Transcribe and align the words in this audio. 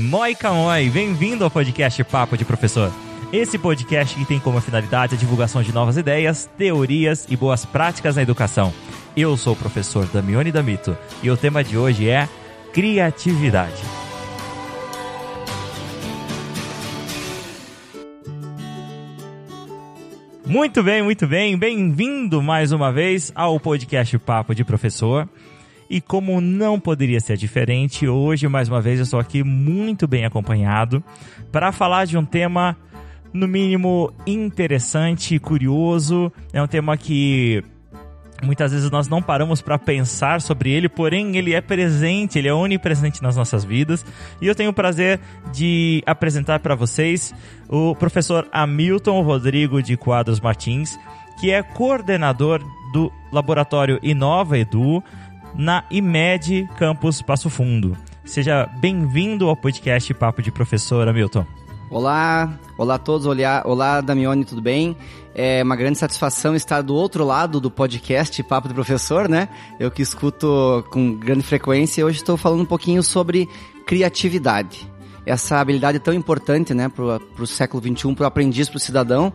Moi, 0.00 0.34
bem-vindo 0.90 1.44
ao 1.44 1.50
podcast 1.50 2.02
Papo 2.04 2.34
de 2.34 2.44
Professor. 2.44 2.90
Esse 3.30 3.58
podcast 3.58 4.16
que 4.16 4.24
tem 4.24 4.40
como 4.40 4.58
finalidade 4.58 5.14
a 5.14 5.18
divulgação 5.18 5.62
de 5.62 5.74
novas 5.74 5.98
ideias, 5.98 6.48
teorias 6.56 7.26
e 7.28 7.36
boas 7.36 7.66
práticas 7.66 8.16
na 8.16 8.22
educação. 8.22 8.72
Eu 9.14 9.36
sou 9.36 9.52
o 9.52 9.56
professor 9.56 10.06
Damione 10.06 10.50
Damito 10.50 10.96
e 11.22 11.30
o 11.30 11.36
tema 11.36 11.62
de 11.62 11.76
hoje 11.76 12.08
é 12.08 12.26
criatividade. 12.72 13.82
Muito 20.46 20.82
bem, 20.82 21.02
muito 21.02 21.26
bem. 21.26 21.58
Bem-vindo 21.58 22.42
mais 22.42 22.72
uma 22.72 22.90
vez 22.90 23.30
ao 23.34 23.60
podcast 23.60 24.18
Papo 24.18 24.54
de 24.54 24.64
Professor. 24.64 25.28
E 25.90 26.00
como 26.00 26.40
não 26.40 26.78
poderia 26.78 27.18
ser 27.18 27.36
diferente, 27.36 28.06
hoje 28.06 28.46
mais 28.46 28.68
uma 28.68 28.80
vez 28.80 29.00
eu 29.00 29.02
estou 29.02 29.18
aqui 29.18 29.42
muito 29.42 30.06
bem 30.06 30.24
acompanhado 30.24 31.02
para 31.50 31.72
falar 31.72 32.04
de 32.04 32.16
um 32.16 32.24
tema 32.24 32.76
no 33.32 33.48
mínimo 33.48 34.12
interessante, 34.24 35.36
curioso. 35.40 36.32
É 36.52 36.62
um 36.62 36.68
tema 36.68 36.96
que 36.96 37.64
muitas 38.40 38.70
vezes 38.70 38.88
nós 38.88 39.08
não 39.08 39.20
paramos 39.20 39.60
para 39.60 39.76
pensar 39.80 40.40
sobre 40.40 40.70
ele, 40.70 40.88
porém 40.88 41.36
ele 41.36 41.54
é 41.54 41.60
presente, 41.60 42.38
ele 42.38 42.46
é 42.46 42.54
onipresente 42.54 43.20
nas 43.20 43.34
nossas 43.34 43.64
vidas. 43.64 44.06
E 44.40 44.46
eu 44.46 44.54
tenho 44.54 44.70
o 44.70 44.74
prazer 44.74 45.18
de 45.52 46.04
apresentar 46.06 46.60
para 46.60 46.76
vocês 46.76 47.34
o 47.68 47.96
professor 47.96 48.46
Hamilton 48.52 49.22
Rodrigo 49.22 49.82
de 49.82 49.96
Quadros 49.96 50.38
Martins, 50.38 50.96
que 51.40 51.50
é 51.50 51.64
coordenador 51.64 52.62
do 52.92 53.12
laboratório 53.32 53.98
Inova 54.04 54.56
Edu 54.56 55.02
na 55.54 55.84
IMED 55.90 56.68
Campus 56.78 57.22
Passo 57.22 57.50
Fundo. 57.50 57.96
Seja 58.24 58.66
bem-vindo 58.78 59.48
ao 59.48 59.56
podcast 59.56 60.12
Papo 60.14 60.42
de 60.42 60.50
Professor, 60.50 61.08
Hamilton. 61.08 61.44
Olá, 61.90 62.58
olá 62.78 62.94
a 62.94 62.98
todos, 62.98 63.26
olá, 63.26 63.62
olá 63.64 64.00
Damione, 64.00 64.44
tudo 64.44 64.62
bem? 64.62 64.96
É 65.34 65.62
uma 65.62 65.74
grande 65.74 65.98
satisfação 65.98 66.54
estar 66.54 66.82
do 66.82 66.94
outro 66.94 67.24
lado 67.24 67.60
do 67.60 67.70
podcast 67.70 68.40
Papo 68.44 68.68
de 68.68 68.74
Professor, 68.74 69.28
né? 69.28 69.48
Eu 69.78 69.90
que 69.90 70.02
escuto 70.02 70.84
com 70.90 71.14
grande 71.14 71.42
frequência, 71.42 72.04
hoje 72.06 72.18
estou 72.18 72.36
falando 72.36 72.62
um 72.62 72.66
pouquinho 72.66 73.02
sobre 73.02 73.48
criatividade. 73.86 74.88
Essa 75.26 75.58
habilidade 75.58 75.98
tão 75.98 76.14
importante, 76.14 76.72
né, 76.72 76.88
para 76.88 77.42
o 77.42 77.46
século 77.46 77.82
XXI, 77.82 78.14
para 78.14 78.24
o 78.24 78.26
aprendiz, 78.26 78.68
para 78.68 78.76
o 78.76 78.80
cidadão. 78.80 79.32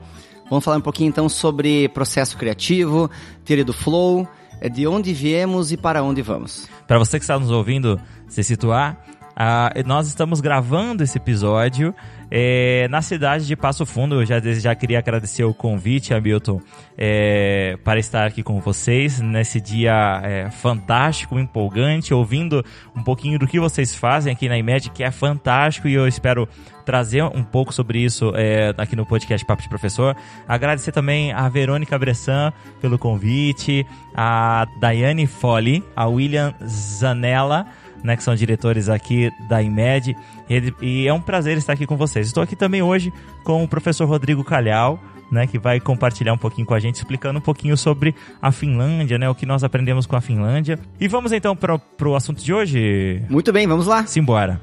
Vamos 0.49 0.63
falar 0.63 0.77
um 0.77 0.81
pouquinho 0.81 1.09
então 1.09 1.27
sobre 1.27 1.89
processo 1.89 2.37
criativo, 2.37 3.09
teoria 3.43 3.65
do 3.65 3.73
flow, 3.73 4.27
é 4.59 4.69
de 4.69 4.87
onde 4.87 5.13
viemos 5.13 5.71
e 5.71 5.77
para 5.77 6.03
onde 6.03 6.21
vamos. 6.21 6.67
Para 6.87 6.97
você 6.97 7.17
que 7.17 7.23
está 7.23 7.39
nos 7.39 7.51
ouvindo 7.51 7.99
se 8.27 8.43
situar, 8.43 8.97
uh, 9.31 9.87
nós 9.87 10.07
estamos 10.07 10.41
gravando 10.41 11.03
esse 11.03 11.17
episódio 11.17 11.93
é, 12.29 12.87
na 12.89 13.01
cidade 13.01 13.45
de 13.45 13.55
Passo 13.55 13.85
Fundo. 13.85 14.21
Eu 14.21 14.25
já, 14.25 14.39
já 14.39 14.75
queria 14.75 14.99
agradecer 14.99 15.43
o 15.43 15.53
convite, 15.53 16.13
Hamilton, 16.13 16.61
é, 16.97 17.77
para 17.83 17.99
estar 17.99 18.25
aqui 18.25 18.43
com 18.43 18.59
vocês 18.59 19.19
nesse 19.19 19.59
dia 19.59 20.21
é, 20.23 20.49
fantástico, 20.49 21.39
empolgante, 21.39 22.13
ouvindo 22.13 22.63
um 22.95 23.03
pouquinho 23.03 23.37
do 23.37 23.47
que 23.47 23.59
vocês 23.59 23.93
fazem 23.95 24.33
aqui 24.33 24.47
na 24.47 24.57
IMED, 24.57 24.89
que 24.91 25.03
é 25.03 25.11
fantástico 25.11 25.87
e 25.87 25.93
eu 25.93 26.07
espero 26.07 26.47
trazer 26.85 27.23
um 27.23 27.43
pouco 27.43 27.73
sobre 27.73 27.99
isso 27.99 28.31
é, 28.35 28.73
aqui 28.77 28.95
no 28.95 29.05
podcast 29.05 29.45
Papo 29.45 29.63
de 29.63 29.67
Professor. 29.69 30.15
Agradecer 30.47 30.91
também 30.91 31.33
a 31.33 31.49
Verônica 31.49 31.97
Bressan 31.97 32.53
pelo 32.79 32.97
convite, 32.97 33.85
a 34.15 34.67
Daiane 34.79 35.25
Folli, 35.25 35.83
a 35.95 36.05
William 36.07 36.53
Zanella, 36.63 37.65
né, 38.05 38.15
que 38.15 38.23
são 38.23 38.35
diretores 38.35 38.87
aqui 38.87 39.31
da 39.49 39.61
IMED. 39.61 40.15
E, 40.49 40.73
e 40.81 41.07
é 41.07 41.13
um 41.13 41.19
prazer 41.19 41.57
estar 41.57 41.73
aqui 41.73 41.85
com 41.85 41.97
vocês. 41.97 42.27
Estou 42.27 42.43
aqui 42.43 42.55
também 42.55 42.81
hoje 42.81 43.11
com 43.43 43.63
o 43.63 43.67
professor 43.67 44.07
Rodrigo 44.07 44.43
Calhau, 44.43 44.99
né, 45.31 45.47
que 45.47 45.57
vai 45.57 45.79
compartilhar 45.79 46.31
um 46.33 46.37
pouquinho 46.37 46.67
com 46.67 46.75
a 46.75 46.79
gente, 46.79 46.95
explicando 46.95 47.39
um 47.39 47.41
pouquinho 47.41 47.75
sobre 47.75 48.13
a 48.41 48.51
Finlândia, 48.51 49.17
né, 49.17 49.27
o 49.27 49.35
que 49.35 49.45
nós 49.45 49.63
aprendemos 49.63 50.05
com 50.05 50.15
a 50.15 50.21
Finlândia. 50.21 50.79
E 50.99 51.07
vamos 51.07 51.31
então 51.31 51.55
para 51.55 51.79
o 52.07 52.15
assunto 52.15 52.43
de 52.43 52.53
hoje? 52.53 53.23
Muito 53.29 53.51
bem, 53.51 53.67
vamos 53.67 53.87
lá. 53.87 54.05
Simbora. 54.05 54.61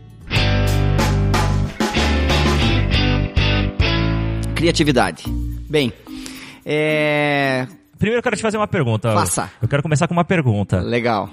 Criatividade. 4.55 5.25
Bem, 5.69 5.93
é... 6.65 7.67
Primeiro 7.99 8.19
eu 8.19 8.23
quero 8.23 8.37
te 8.37 8.43
fazer 8.43 8.57
uma 8.57 8.69
pergunta. 8.69 9.13
Faça. 9.13 9.51
Eu 9.61 9.69
quero 9.69 9.83
começar 9.83 10.07
com 10.07 10.15
uma 10.15 10.25
pergunta. 10.25 10.81
Legal. 10.81 11.29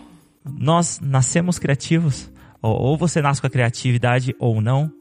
Nós 0.58 1.00
nascemos 1.02 1.60
criativos? 1.60 2.30
Ou 2.62 2.98
você 2.98 3.22
nasce 3.22 3.40
com 3.40 3.48
a 3.48 3.50
criatividade 3.50 4.36
ou 4.40 4.62
não? 4.62 4.92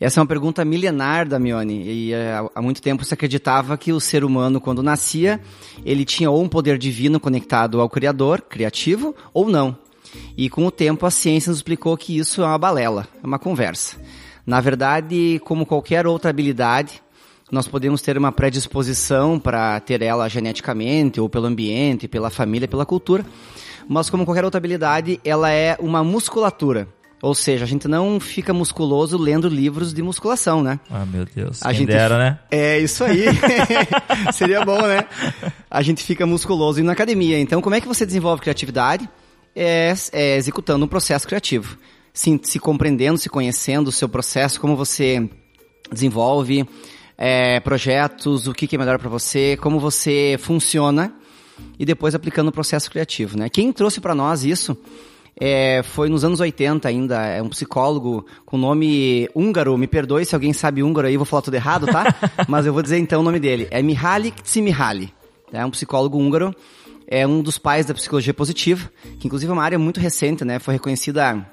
Essa 0.00 0.20
é 0.20 0.22
uma 0.22 0.28
pergunta 0.28 0.64
milenar, 0.64 1.28
Damione. 1.28 1.82
E 1.82 2.12
é, 2.12 2.40
há 2.54 2.62
muito 2.62 2.80
tempo 2.80 3.04
se 3.04 3.12
acreditava 3.12 3.76
que 3.76 3.92
o 3.92 3.98
ser 3.98 4.22
humano, 4.22 4.60
quando 4.60 4.82
nascia, 4.82 5.40
ele 5.84 6.04
tinha 6.04 6.30
ou 6.30 6.40
um 6.40 6.48
poder 6.48 6.78
divino 6.78 7.18
conectado 7.18 7.80
ao 7.80 7.90
Criador, 7.90 8.42
criativo, 8.42 9.14
ou 9.34 9.48
não. 9.48 9.76
E 10.36 10.48
com 10.48 10.64
o 10.64 10.70
tempo 10.70 11.04
a 11.04 11.10
ciência 11.10 11.50
nos 11.50 11.58
explicou 11.58 11.96
que 11.96 12.16
isso 12.16 12.42
é 12.42 12.46
uma 12.46 12.58
balela, 12.58 13.08
é 13.22 13.26
uma 13.26 13.38
conversa. 13.40 13.96
Na 14.46 14.60
verdade, 14.60 15.40
como 15.44 15.66
qualquer 15.66 16.06
outra 16.06 16.30
habilidade, 16.30 17.02
nós 17.50 17.66
podemos 17.66 18.00
ter 18.00 18.16
uma 18.16 18.30
predisposição 18.30 19.38
para 19.38 19.80
ter 19.80 20.00
ela 20.00 20.28
geneticamente, 20.28 21.20
ou 21.20 21.28
pelo 21.28 21.46
ambiente, 21.46 22.06
pela 22.06 22.30
família, 22.30 22.68
pela 22.68 22.86
cultura, 22.86 23.26
mas 23.88 24.10
como 24.10 24.26
qualquer 24.26 24.44
outra 24.44 24.58
habilidade, 24.58 25.18
ela 25.24 25.50
é 25.50 25.74
uma 25.80 26.04
musculatura. 26.04 26.86
Ou 27.20 27.34
seja, 27.34 27.64
a 27.64 27.66
gente 27.66 27.88
não 27.88 28.20
fica 28.20 28.52
musculoso 28.52 29.18
lendo 29.18 29.48
livros 29.48 29.92
de 29.92 30.02
musculação, 30.02 30.62
né? 30.62 30.78
Ah, 30.88 31.04
meu 31.04 31.24
Deus. 31.24 31.62
A 31.62 31.70
Quem 31.70 31.78
gente 31.78 31.88
dera, 31.88 32.16
né? 32.16 32.38
É 32.50 32.78
isso 32.78 33.02
aí. 33.02 33.24
Seria 34.32 34.64
bom, 34.64 34.80
né? 34.82 35.04
A 35.68 35.82
gente 35.82 36.04
fica 36.04 36.24
musculoso 36.26 36.78
indo 36.78 36.86
na 36.86 36.92
academia. 36.92 37.40
Então, 37.40 37.60
como 37.60 37.74
é 37.74 37.80
que 37.80 37.88
você 37.88 38.06
desenvolve 38.06 38.42
criatividade? 38.42 39.08
É, 39.56 39.92
é 40.12 40.36
executando 40.36 40.84
um 40.84 40.88
processo 40.88 41.26
criativo. 41.26 41.76
Se, 42.12 42.38
se 42.44 42.58
compreendendo, 42.60 43.18
se 43.18 43.28
conhecendo 43.28 43.88
o 43.88 43.92
seu 43.92 44.08
processo, 44.08 44.60
como 44.60 44.76
você 44.76 45.28
desenvolve 45.90 46.68
é, 47.16 47.58
projetos, 47.60 48.46
o 48.46 48.52
que, 48.52 48.68
que 48.68 48.76
é 48.76 48.78
melhor 48.78 48.98
para 48.98 49.08
você, 49.08 49.56
como 49.56 49.80
você 49.80 50.36
funciona 50.38 51.12
e 51.78 51.84
depois 51.84 52.14
aplicando 52.14 52.48
o 52.48 52.52
processo 52.52 52.90
criativo. 52.90 53.38
Né? 53.38 53.48
Quem 53.48 53.72
trouxe 53.72 54.00
para 54.00 54.14
nós 54.14 54.44
isso 54.44 54.76
é, 55.40 55.82
foi 55.82 56.08
nos 56.08 56.24
anos 56.24 56.40
80 56.40 56.88
ainda, 56.88 57.24
é 57.24 57.40
um 57.40 57.48
psicólogo 57.48 58.26
com 58.44 58.58
nome 58.58 59.28
húngaro, 59.34 59.78
me 59.78 59.86
perdoe 59.86 60.24
se 60.24 60.34
alguém 60.34 60.52
sabe 60.52 60.82
húngaro 60.82 61.06
aí, 61.06 61.16
vou 61.16 61.26
falar 61.26 61.42
tudo 61.42 61.54
errado, 61.54 61.86
tá? 61.86 62.12
Mas 62.48 62.66
eu 62.66 62.72
vou 62.72 62.82
dizer 62.82 62.98
então 62.98 63.20
o 63.20 63.22
nome 63.22 63.38
dele, 63.38 63.68
é 63.70 63.80
Mihaly 63.80 64.32
Csikszentmihalyi, 64.32 65.14
é 65.52 65.64
um 65.64 65.70
psicólogo 65.70 66.18
húngaro, 66.18 66.54
é 67.06 67.26
um 67.26 67.40
dos 67.40 67.56
pais 67.56 67.86
da 67.86 67.94
psicologia 67.94 68.34
positiva, 68.34 68.90
que 69.18 69.26
inclusive 69.26 69.50
é 69.50 69.52
uma 69.52 69.62
área 69.62 69.78
muito 69.78 70.00
recente, 70.00 70.44
né? 70.44 70.58
Foi 70.58 70.74
reconhecida 70.74 71.46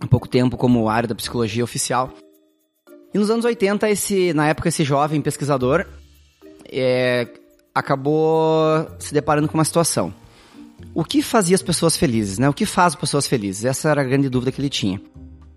há 0.00 0.06
pouco 0.06 0.28
tempo 0.28 0.56
como 0.56 0.88
área 0.88 1.08
da 1.08 1.14
psicologia 1.14 1.64
oficial. 1.64 2.12
E 3.14 3.18
nos 3.18 3.30
anos 3.30 3.44
80, 3.44 3.88
esse, 3.88 4.32
na 4.34 4.48
época, 4.48 4.68
esse 4.68 4.84
jovem 4.84 5.20
pesquisador 5.20 5.86
é, 6.70 7.26
acabou 7.74 8.88
se 8.98 9.12
deparando 9.12 9.48
com 9.48 9.56
uma 9.56 9.64
situação. 9.64 10.12
O 10.94 11.04
que 11.04 11.22
fazia 11.22 11.54
as 11.54 11.62
pessoas 11.62 11.96
felizes, 11.96 12.38
né? 12.38 12.48
O 12.48 12.52
que 12.52 12.66
faz 12.66 12.94
as 12.94 13.00
pessoas 13.00 13.26
felizes? 13.26 13.64
Essa 13.64 13.90
era 13.90 14.00
a 14.00 14.04
grande 14.04 14.28
dúvida 14.28 14.52
que 14.52 14.60
ele 14.60 14.68
tinha. 14.68 15.00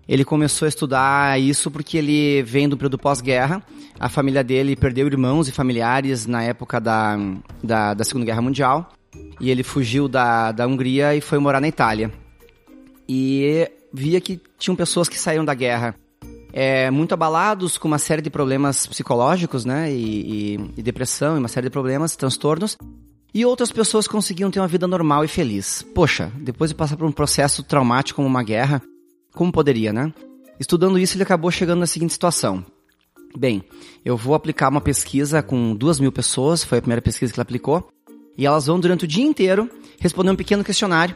Ele 0.08 0.24
começou 0.24 0.66
a 0.66 0.68
estudar 0.68 1.40
isso 1.40 1.70
porque 1.70 1.98
ele 1.98 2.42
vem 2.42 2.68
do 2.68 2.76
período 2.76 2.98
pós-guerra. 2.98 3.62
A 3.98 4.08
família 4.08 4.44
dele 4.44 4.76
perdeu 4.76 5.06
irmãos 5.06 5.48
e 5.48 5.52
familiares 5.52 6.26
na 6.26 6.42
época 6.44 6.80
da, 6.80 7.18
da, 7.62 7.92
da 7.92 8.04
Segunda 8.04 8.24
Guerra 8.24 8.40
Mundial. 8.40 8.92
E 9.40 9.50
ele 9.50 9.64
fugiu 9.64 10.06
da, 10.06 10.52
da 10.52 10.66
Hungria 10.66 11.14
e 11.16 11.20
foi 11.20 11.38
morar 11.38 11.60
na 11.60 11.68
Itália. 11.68 12.12
E 13.08 13.68
via 13.92 14.20
que 14.20 14.40
tinham 14.58 14.76
pessoas 14.76 15.08
que 15.08 15.18
saíram 15.18 15.44
da 15.44 15.54
guerra 15.54 15.94
é, 16.58 16.90
muito 16.90 17.12
abalados 17.12 17.76
com 17.76 17.86
uma 17.86 17.98
série 17.98 18.22
de 18.22 18.30
problemas 18.30 18.86
psicológicos, 18.86 19.66
né? 19.66 19.92
E, 19.92 20.54
e, 20.54 20.70
e 20.78 20.82
depressão, 20.82 21.36
e 21.36 21.38
uma 21.38 21.48
série 21.48 21.66
de 21.66 21.70
problemas, 21.70 22.16
transtornos. 22.16 22.78
E 23.34 23.44
outras 23.44 23.70
pessoas 23.70 24.08
conseguiam 24.08 24.50
ter 24.50 24.58
uma 24.58 24.66
vida 24.66 24.86
normal 24.86 25.22
e 25.22 25.28
feliz. 25.28 25.84
Poxa, 25.94 26.32
depois 26.40 26.70
de 26.70 26.74
passar 26.74 26.96
por 26.96 27.06
um 27.06 27.12
processo 27.12 27.62
traumático 27.62 28.16
como 28.16 28.26
uma 28.26 28.42
guerra, 28.42 28.80
como 29.34 29.52
poderia, 29.52 29.92
né? 29.92 30.10
Estudando 30.58 30.98
isso, 30.98 31.14
ele 31.14 31.24
acabou 31.24 31.50
chegando 31.50 31.80
na 31.80 31.86
seguinte 31.86 32.14
situação. 32.14 32.64
Bem, 33.36 33.62
eu 34.02 34.16
vou 34.16 34.34
aplicar 34.34 34.70
uma 34.70 34.80
pesquisa 34.80 35.42
com 35.42 35.76
duas 35.76 36.00
mil 36.00 36.10
pessoas, 36.10 36.64
foi 36.64 36.78
a 36.78 36.80
primeira 36.80 37.02
pesquisa 37.02 37.30
que 37.30 37.38
ele 37.38 37.42
aplicou, 37.42 37.86
e 38.34 38.46
elas 38.46 38.64
vão 38.64 38.80
durante 38.80 39.04
o 39.04 39.08
dia 39.08 39.26
inteiro 39.26 39.68
responder 40.00 40.30
um 40.30 40.36
pequeno 40.36 40.64
questionário 40.64 41.14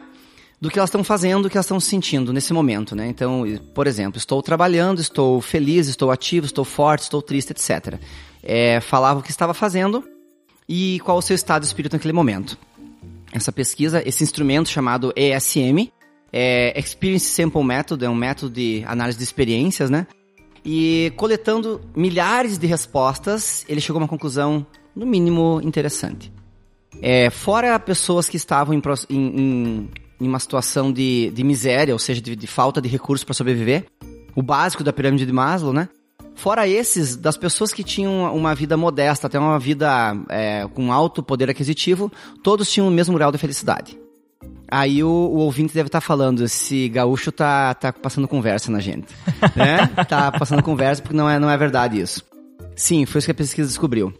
do 0.61 0.69
que 0.69 0.77
elas 0.77 0.89
estão 0.89 1.03
fazendo, 1.03 1.43
do 1.43 1.49
que 1.49 1.57
elas 1.57 1.65
estão 1.65 1.79
sentindo 1.79 2.31
nesse 2.31 2.53
momento, 2.53 2.95
né? 2.95 3.07
Então, 3.07 3.43
por 3.73 3.87
exemplo, 3.87 4.19
estou 4.19 4.43
trabalhando, 4.43 5.01
estou 5.01 5.41
feliz, 5.41 5.87
estou 5.87 6.11
ativo, 6.11 6.45
estou 6.45 6.63
forte, 6.63 7.01
estou 7.01 7.19
triste, 7.19 7.49
etc. 7.49 7.99
É, 8.43 8.79
falava 8.79 9.19
o 9.19 9.23
que 9.23 9.31
estava 9.31 9.55
fazendo 9.55 10.07
e 10.69 10.99
qual 11.03 11.17
o 11.17 11.21
seu 11.21 11.35
estado 11.35 11.63
de 11.63 11.67
espírito 11.67 11.93
naquele 11.93 12.13
momento. 12.13 12.59
Essa 13.33 13.51
pesquisa, 13.51 14.07
esse 14.07 14.23
instrumento 14.23 14.69
chamado 14.69 15.11
ESM, 15.15 15.89
é 16.31 16.79
Experience 16.79 17.25
Sample 17.25 17.63
Method, 17.63 18.05
é 18.05 18.09
um 18.09 18.15
método 18.15 18.53
de 18.53 18.83
análise 18.85 19.17
de 19.17 19.23
experiências, 19.23 19.89
né? 19.89 20.05
E 20.63 21.11
coletando 21.15 21.81
milhares 21.95 22.59
de 22.59 22.67
respostas, 22.67 23.65
ele 23.67 23.81
chegou 23.81 23.99
a 23.99 24.03
uma 24.03 24.07
conclusão, 24.07 24.65
no 24.95 25.07
mínimo, 25.07 25.59
interessante. 25.63 26.31
É, 27.01 27.31
fora 27.31 27.79
pessoas 27.79 28.29
que 28.29 28.37
estavam 28.37 28.75
em, 28.75 28.81
em, 29.09 29.17
em 29.17 29.89
uma 30.27 30.39
situação 30.39 30.91
de, 30.91 31.31
de, 31.31 31.43
miséria, 31.43 31.93
ou 31.93 31.99
seja, 31.99 32.21
de, 32.21 32.35
de 32.35 32.47
falta 32.47 32.81
de 32.81 32.87
recursos 32.87 33.23
para 33.23 33.33
sobreviver, 33.33 33.85
o 34.35 34.41
básico 34.41 34.83
da 34.83 34.93
pirâmide 34.93 35.25
de 35.25 35.31
Maslow, 35.31 35.73
né? 35.73 35.89
Fora 36.35 36.67
esses, 36.67 37.15
das 37.15 37.37
pessoas 37.37 37.73
que 37.73 37.83
tinham 37.83 38.33
uma 38.35 38.55
vida 38.55 38.77
modesta, 38.77 39.27
até 39.27 39.37
uma 39.37 39.59
vida 39.59 40.15
é, 40.29 40.67
com 40.73 40.91
alto 40.91 41.21
poder 41.21 41.49
aquisitivo, 41.49 42.11
todos 42.41 42.71
tinham 42.71 42.87
o 42.87 42.91
mesmo 42.91 43.15
grau 43.15 43.31
de 43.31 43.37
felicidade. 43.37 43.99
Aí 44.69 45.03
o, 45.03 45.09
o, 45.09 45.37
ouvinte 45.39 45.73
deve 45.73 45.87
estar 45.87 45.99
tá 45.99 46.05
falando, 46.05 46.45
esse 46.45 46.87
gaúcho 46.87 47.31
tá, 47.31 47.73
tá 47.73 47.91
passando 47.91 48.27
conversa 48.27 48.71
na 48.71 48.79
gente. 48.79 49.13
né? 49.55 49.87
Tá 50.07 50.31
passando 50.31 50.63
conversa 50.63 51.01
porque 51.01 51.15
não 51.15 51.29
é, 51.29 51.37
não 51.37 51.49
é 51.49 51.57
verdade 51.57 51.99
isso. 51.99 52.23
Sim, 52.75 53.05
foi 53.05 53.19
isso 53.19 53.27
que 53.27 53.31
a 53.31 53.35
pesquisa 53.35 53.67
descobriu. 53.67 54.13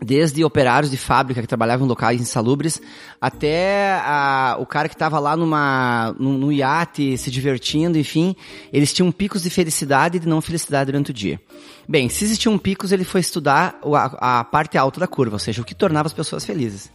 Desde 0.00 0.44
operários 0.44 0.90
de 0.90 0.96
fábrica 0.96 1.40
que 1.40 1.46
trabalhavam 1.46 1.84
em 1.84 1.88
locais 1.88 2.20
insalubres, 2.20 2.80
até 3.20 3.94
a, 4.04 4.56
o 4.60 4.64
cara 4.64 4.88
que 4.88 4.94
estava 4.94 5.18
lá 5.18 5.36
numa, 5.36 6.14
num, 6.18 6.38
num 6.38 6.52
iate 6.52 7.18
se 7.18 7.30
divertindo, 7.32 7.98
enfim, 7.98 8.36
eles 8.72 8.92
tinham 8.92 9.10
picos 9.10 9.42
de 9.42 9.50
felicidade 9.50 10.16
e 10.16 10.20
de 10.20 10.28
não 10.28 10.40
felicidade 10.40 10.86
durante 10.92 11.10
o 11.10 11.14
dia. 11.14 11.40
Bem, 11.88 12.08
se 12.08 12.24
existiam 12.24 12.56
picos, 12.56 12.92
ele 12.92 13.02
foi 13.02 13.20
estudar 13.20 13.80
a, 13.82 14.40
a 14.40 14.44
parte 14.44 14.78
alta 14.78 15.00
da 15.00 15.08
curva, 15.08 15.34
ou 15.34 15.40
seja, 15.40 15.62
o 15.62 15.64
que 15.64 15.74
tornava 15.74 16.06
as 16.06 16.14
pessoas 16.14 16.44
felizes. 16.44 16.92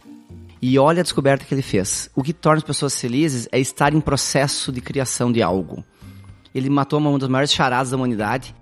E 0.62 0.78
olha 0.78 1.00
a 1.00 1.02
descoberta 1.02 1.44
que 1.44 1.52
ele 1.52 1.60
fez. 1.60 2.08
O 2.16 2.22
que 2.22 2.32
torna 2.32 2.56
as 2.56 2.64
pessoas 2.64 2.98
felizes 2.98 3.46
é 3.52 3.58
estar 3.60 3.92
em 3.92 4.00
processo 4.00 4.72
de 4.72 4.80
criação 4.80 5.30
de 5.30 5.42
algo. 5.42 5.84
Ele 6.54 6.70
matou 6.70 6.98
uma 6.98 7.18
das 7.18 7.28
maiores 7.28 7.52
charadas 7.52 7.90
da 7.90 7.98
humanidade, 7.98 8.54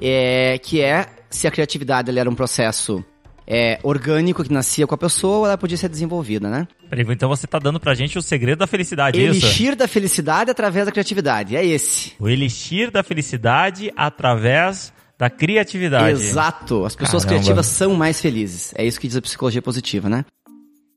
é, 0.00 0.56
que 0.56 0.80
é 0.80 1.06
se 1.28 1.46
a 1.46 1.50
criatividade 1.50 2.16
era 2.18 2.30
um 2.30 2.34
processo 2.34 3.04
é, 3.52 3.80
orgânico 3.82 4.44
que 4.44 4.52
nascia 4.52 4.86
com 4.86 4.94
a 4.94 4.98
pessoa 4.98 5.48
ela 5.48 5.58
podia 5.58 5.76
ser 5.76 5.88
desenvolvida, 5.88 6.48
né? 6.48 6.68
Peraí, 6.88 7.04
então 7.10 7.28
você 7.28 7.46
está 7.46 7.58
dando 7.58 7.80
pra 7.80 7.94
gente 7.94 8.16
o 8.16 8.22
segredo 8.22 8.60
da 8.60 8.66
felicidade, 8.68 9.20
elixir 9.20 9.70
isso? 9.70 9.76
da 9.76 9.88
felicidade 9.88 10.52
através 10.52 10.86
da 10.86 10.92
criatividade, 10.92 11.56
é 11.56 11.66
esse. 11.66 12.12
O 12.20 12.28
elixir 12.28 12.92
da 12.92 13.02
felicidade 13.02 13.92
através 13.96 14.92
da 15.18 15.28
criatividade. 15.28 16.12
Exato. 16.12 16.84
As 16.84 16.94
pessoas 16.94 17.24
Caramba. 17.24 17.42
criativas 17.42 17.66
são 17.66 17.94
mais 17.94 18.20
felizes. 18.20 18.72
É 18.76 18.86
isso 18.86 19.00
que 19.00 19.08
diz 19.08 19.16
a 19.16 19.20
psicologia 19.20 19.60
positiva, 19.60 20.08
né? 20.08 20.24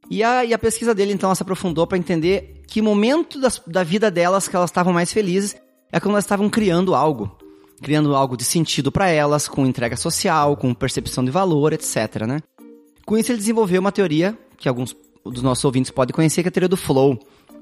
E 0.10 0.24
a, 0.24 0.46
e 0.46 0.54
a 0.54 0.60
pesquisa 0.60 0.94
dele, 0.94 1.12
então, 1.12 1.30
ela 1.30 1.36
se 1.36 1.42
aprofundou 1.42 1.88
para 1.88 1.98
entender 1.98 2.62
que 2.68 2.82
momento 2.82 3.42
das, 3.42 3.62
da 3.66 3.84
vida 3.84 4.12
delas 4.12 4.48
que 4.48 4.56
elas 4.56 4.70
estavam 4.70 4.94
mais 4.94 5.12
felizes 5.12 5.56
é 5.92 6.00
quando 6.00 6.14
elas 6.14 6.24
estavam 6.24 6.50
criando 6.50 6.94
algo. 6.94 7.36
Criando 7.84 8.16
algo 8.16 8.36
de 8.38 8.44
sentido 8.44 8.92
para 8.92 9.10
elas, 9.10 9.48
com 9.48 9.66
entrega 9.66 9.96
social, 9.96 10.56
com 10.58 10.74
percepção 10.74 11.24
de 11.24 11.30
valor, 11.30 11.74
etc, 11.74 12.26
né? 12.26 12.40
Com 13.06 13.18
isso, 13.18 13.32
ele 13.32 13.40
desenvolveu 13.40 13.82
uma 13.82 13.92
teoria 13.92 14.38
que 14.58 14.70
alguns 14.70 14.96
dos 15.26 15.42
nossos 15.44 15.64
ouvintes 15.66 15.92
podem 15.92 16.16
conhecer, 16.16 16.42
que 16.42 16.48
é 16.48 16.50
a 16.50 16.52
teoria 16.52 16.70
do 16.70 16.78
flow, 16.78 17.20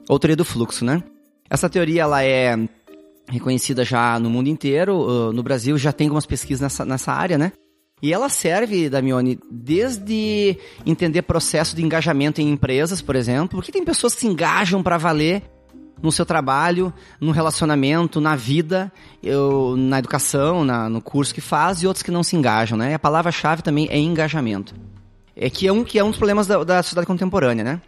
ou 0.08 0.20
teoria 0.20 0.36
do 0.36 0.46
fluxo, 0.46 0.86
né? 0.86 1.04
Essa 1.50 1.68
teoria, 1.68 2.04
ela 2.04 2.24
é 2.24 2.56
reconhecida 3.28 3.84
já 3.84 4.20
no 4.20 4.30
mundo 4.30 4.48
inteiro, 4.48 5.32
no 5.34 5.44
Brasil 5.44 5.78
já 5.78 5.92
tem 5.92 6.08
algumas 6.08 6.26
pesquisas 6.26 6.62
nessa, 6.62 6.86
nessa 6.86 7.12
área, 7.12 7.38
né? 7.38 7.52
E 8.02 8.12
ela 8.12 8.30
serve, 8.30 8.90
Damione, 8.90 9.40
desde 9.50 10.58
entender 10.86 11.22
processo 11.22 11.76
de 11.76 11.84
engajamento 11.84 12.42
em 12.42 12.50
empresas, 12.50 13.02
por 13.02 13.16
exemplo, 13.16 13.60
porque 13.60 13.72
tem 13.72 13.86
pessoas 13.86 14.16
que 14.16 14.22
se 14.22 14.28
engajam 14.28 14.82
para 14.82 14.98
valer 14.98 15.44
no 16.02 16.12
seu 16.12 16.26
trabalho, 16.26 16.94
no 17.20 17.32
relacionamento, 17.32 18.20
na 18.20 18.36
vida, 18.36 18.92
eu, 19.22 19.76
na 19.78 20.00
educação, 20.00 20.64
na, 20.64 20.90
no 20.90 21.02
curso 21.02 21.34
que 21.34 21.42
faz, 21.42 21.82
e 21.82 21.88
outros 21.88 22.04
que 22.04 22.12
não 22.12 22.24
se 22.24 22.36
engajam, 22.36 22.78
né? 22.78 22.92
E 22.92 22.94
a 22.94 23.00
palavra-chave 23.00 23.62
também 23.62 23.88
é 23.90 23.98
engajamento. 23.98 24.74
É 25.36 25.50
que 25.50 25.68
é 25.68 25.72
um, 25.72 25.84
que 25.84 26.00
é 26.00 26.04
um 26.04 26.10
dos 26.10 26.18
problemas 26.18 26.48
da, 26.48 26.64
da 26.64 26.84
sociedade 26.84 27.08
contemporânea, 27.08 27.64
né? 27.64 27.82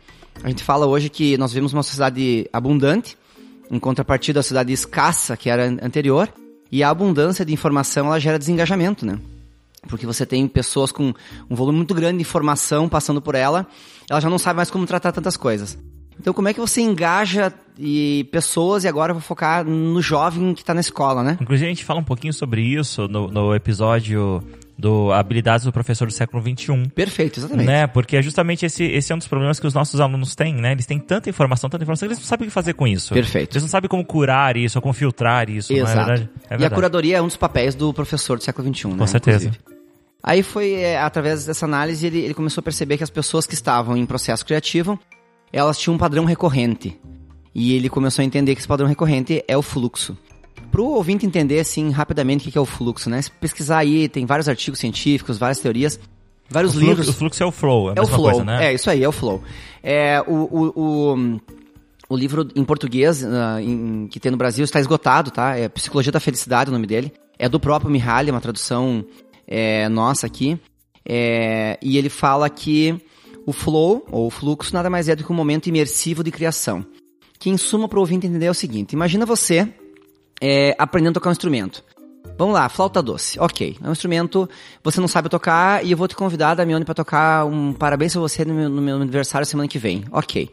A 0.43 0.49
gente 0.49 0.63
fala 0.63 0.85
hoje 0.85 1.09
que 1.09 1.37
nós 1.37 1.51
vivemos 1.51 1.73
uma 1.73 1.83
sociedade 1.83 2.49
abundante, 2.51 3.17
em 3.69 3.79
contrapartida 3.79 4.39
da 4.39 4.43
sociedade 4.43 4.71
escassa, 4.73 5.37
que 5.37 5.49
era 5.49 5.65
anterior, 5.65 6.29
e 6.71 6.83
a 6.83 6.89
abundância 6.89 7.45
de 7.45 7.53
informação, 7.53 8.07
ela 8.07 8.19
gera 8.19 8.39
desengajamento, 8.39 9.05
né? 9.05 9.19
porque 9.87 10.05
você 10.05 10.25
tem 10.25 10.47
pessoas 10.47 10.91
com 10.91 11.13
um 11.49 11.55
volume 11.55 11.77
muito 11.77 11.93
grande 11.93 12.17
de 12.17 12.21
informação 12.21 12.87
passando 12.87 13.21
por 13.21 13.35
ela, 13.35 13.67
ela 14.09 14.19
já 14.19 14.29
não 14.29 14.37
sabe 14.37 14.57
mais 14.57 14.71
como 14.71 14.85
tratar 14.85 15.11
tantas 15.11 15.37
coisas. 15.37 15.77
Então, 16.19 16.33
como 16.33 16.47
é 16.47 16.53
que 16.53 16.59
você 16.59 16.81
engaja 16.81 17.53
e 17.77 18.27
pessoas 18.31 18.83
e 18.83 18.87
agora 18.87 19.11
eu 19.11 19.15
vou 19.15 19.21
focar 19.21 19.65
no 19.65 20.01
jovem 20.01 20.53
que 20.53 20.61
está 20.61 20.73
na 20.73 20.81
escola, 20.81 21.23
né? 21.23 21.37
Inclusive, 21.41 21.65
a 21.65 21.69
gente 21.69 21.83
fala 21.83 21.99
um 21.99 22.03
pouquinho 22.03 22.33
sobre 22.33 22.61
isso 22.61 23.07
no, 23.07 23.27
no 23.27 23.55
episódio 23.55 24.43
do 24.77 25.11
Habilidades 25.11 25.65
do 25.65 25.71
Professor 25.71 26.07
do 26.07 26.13
Século 26.13 26.41
XXI. 26.41 26.89
Perfeito, 26.89 27.39
exatamente. 27.39 27.67
Né? 27.67 27.87
Porque 27.87 28.17
é 28.17 28.21
justamente 28.21 28.65
esse, 28.65 28.83
esse 28.83 29.11
é 29.11 29.15
um 29.15 29.17
dos 29.17 29.27
problemas 29.27 29.59
que 29.59 29.67
os 29.67 29.73
nossos 29.73 29.99
alunos 29.99 30.35
têm, 30.35 30.55
né? 30.55 30.71
Eles 30.71 30.85
têm 30.85 30.99
tanta 30.99 31.29
informação, 31.29 31.69
tanta 31.69 31.83
informação, 31.83 32.07
que 32.07 32.13
eles 32.13 32.19
não 32.19 32.25
sabem 32.25 32.47
o 32.47 32.49
que 32.49 32.53
fazer 32.53 32.73
com 32.73 32.87
isso. 32.87 33.13
Perfeito. 33.13 33.53
Eles 33.53 33.63
não 33.63 33.69
sabem 33.69 33.87
como 33.87 34.03
curar 34.03 34.57
isso, 34.57 34.77
ou 34.77 34.81
como 34.81 34.93
filtrar 34.93 35.49
isso, 35.49 35.71
Exato. 35.71 35.95
não 35.95 36.01
é 36.01 36.05
verdade? 36.05 36.21
É 36.21 36.49
verdade. 36.49 36.63
E 36.63 36.65
a 36.65 36.69
curadoria 36.69 37.17
é 37.17 37.21
um 37.21 37.27
dos 37.27 37.37
papéis 37.37 37.75
do 37.75 37.93
professor 37.93 38.37
do 38.37 38.43
século 38.43 38.73
XXI, 38.73 38.83
Com 38.83 38.95
né? 38.95 39.07
certeza. 39.07 39.47
Inclusive. 39.47 39.73
Aí 40.23 40.41
foi, 40.41 40.71
é, 40.73 40.99
através 40.99 41.45
dessa 41.45 41.65
análise, 41.65 42.07
ele, 42.07 42.19
ele 42.19 42.33
começou 42.33 42.61
a 42.61 42.63
perceber 42.63 42.97
que 42.97 43.03
as 43.03 43.09
pessoas 43.09 43.45
que 43.45 43.53
estavam 43.53 43.97
em 43.97 44.05
processo 44.05 44.45
criativo, 44.45 44.97
elas 45.53 45.77
tinham 45.77 45.93
um 45.93 45.97
padrão 45.99 46.25
recorrente. 46.25 46.99
E 47.53 47.75
ele 47.75 47.87
começou 47.87 48.23
a 48.23 48.25
entender 48.25 48.55
que 48.55 48.61
esse 48.61 48.67
padrão 48.67 48.87
recorrente 48.87 49.43
é 49.47 49.55
o 49.55 49.61
fluxo. 49.61 50.17
Para 50.71 50.81
o 50.81 50.95
ouvinte 50.95 51.23
entender, 51.23 51.59
assim, 51.59 51.91
rapidamente 51.91 52.49
o 52.49 52.51
que 52.51 52.57
é 52.57 52.61
o 52.61 52.65
fluxo, 52.65 53.07
né? 53.07 53.21
Se 53.21 53.29
pesquisar 53.29 53.77
aí, 53.77 54.09
tem 54.09 54.25
vários 54.25 54.49
artigos 54.49 54.79
científicos, 54.79 55.37
várias 55.37 55.59
teorias, 55.59 55.99
vários 56.49 56.75
o 56.75 56.79
livros. 56.79 57.05
Fluxo, 57.05 57.11
o 57.11 57.19
fluxo 57.19 57.43
é 57.43 57.45
o 57.45 57.51
flow, 57.51 57.91
é, 57.91 57.93
é 57.95 58.01
o 58.01 58.07
flow, 58.07 58.23
coisa, 58.23 58.43
né? 58.43 58.65
É, 58.65 58.73
isso 58.73 58.89
aí, 58.89 59.03
é 59.03 59.07
o 59.07 59.11
flow. 59.11 59.43
É, 59.83 60.19
o, 60.25 60.33
o, 60.33 60.73
o, 60.75 61.39
o 62.09 62.17
livro 62.17 62.47
em 62.55 62.63
português 62.63 63.21
uh, 63.21 63.59
em, 63.61 64.07
que 64.07 64.19
tem 64.19 64.31
no 64.31 64.37
Brasil 64.37 64.63
está 64.63 64.79
esgotado, 64.79 65.29
tá? 65.29 65.55
É 65.55 65.69
Psicologia 65.69 66.11
da 66.11 66.19
Felicidade 66.19 66.71
o 66.71 66.73
nome 66.73 66.87
dele. 66.87 67.13
É 67.37 67.47
do 67.47 67.59
próprio 67.59 67.91
Mihaly, 67.91 68.31
uma 68.31 68.41
tradução 68.41 69.05
é, 69.47 69.87
nossa 69.89 70.25
aqui. 70.25 70.59
É, 71.07 71.77
e 71.83 71.99
ele 71.99 72.09
fala 72.09 72.49
que 72.49 72.99
o 73.45 73.53
flow, 73.53 74.05
ou 74.11 74.29
fluxo, 74.29 74.73
nada 74.73 74.89
mais 74.89 75.09
é 75.09 75.15
do 75.15 75.23
que 75.23 75.31
um 75.31 75.35
momento 75.35 75.67
imersivo 75.67 76.23
de 76.23 76.31
criação. 76.31 76.85
Que, 77.39 77.49
em 77.49 77.57
suma, 77.57 77.87
para 77.87 77.97
o 77.97 78.01
ouvinte 78.01 78.25
entender 78.27 78.45
é 78.45 78.51
o 78.51 78.53
seguinte: 78.53 78.93
imagina 78.93 79.25
você 79.25 79.67
é, 80.41 80.75
aprendendo 80.77 81.11
a 81.11 81.13
tocar 81.15 81.29
um 81.29 81.33
instrumento. 81.33 81.83
Vamos 82.37 82.53
lá, 82.53 82.67
flauta 82.67 83.01
doce. 83.01 83.39
Ok, 83.39 83.77
é 83.81 83.87
um 83.87 83.91
instrumento, 83.91 84.49
você 84.83 84.99
não 84.99 85.07
sabe 85.07 85.29
tocar 85.29 85.85
e 85.85 85.91
eu 85.91 85.97
vou 85.97 86.07
te 86.07 86.15
convidar, 86.15 86.55
Damione, 86.55 86.83
para 86.83 86.93
tocar 86.93 87.45
um 87.45 87.73
parabéns 87.73 88.13
pra 88.13 88.21
você 88.21 88.43
no 88.43 88.53
meu, 88.53 88.69
no 88.69 88.81
meu 88.81 88.95
aniversário 88.95 89.45
semana 89.45 89.67
que 89.67 89.77
vem. 89.77 90.03
Ok. 90.11 90.49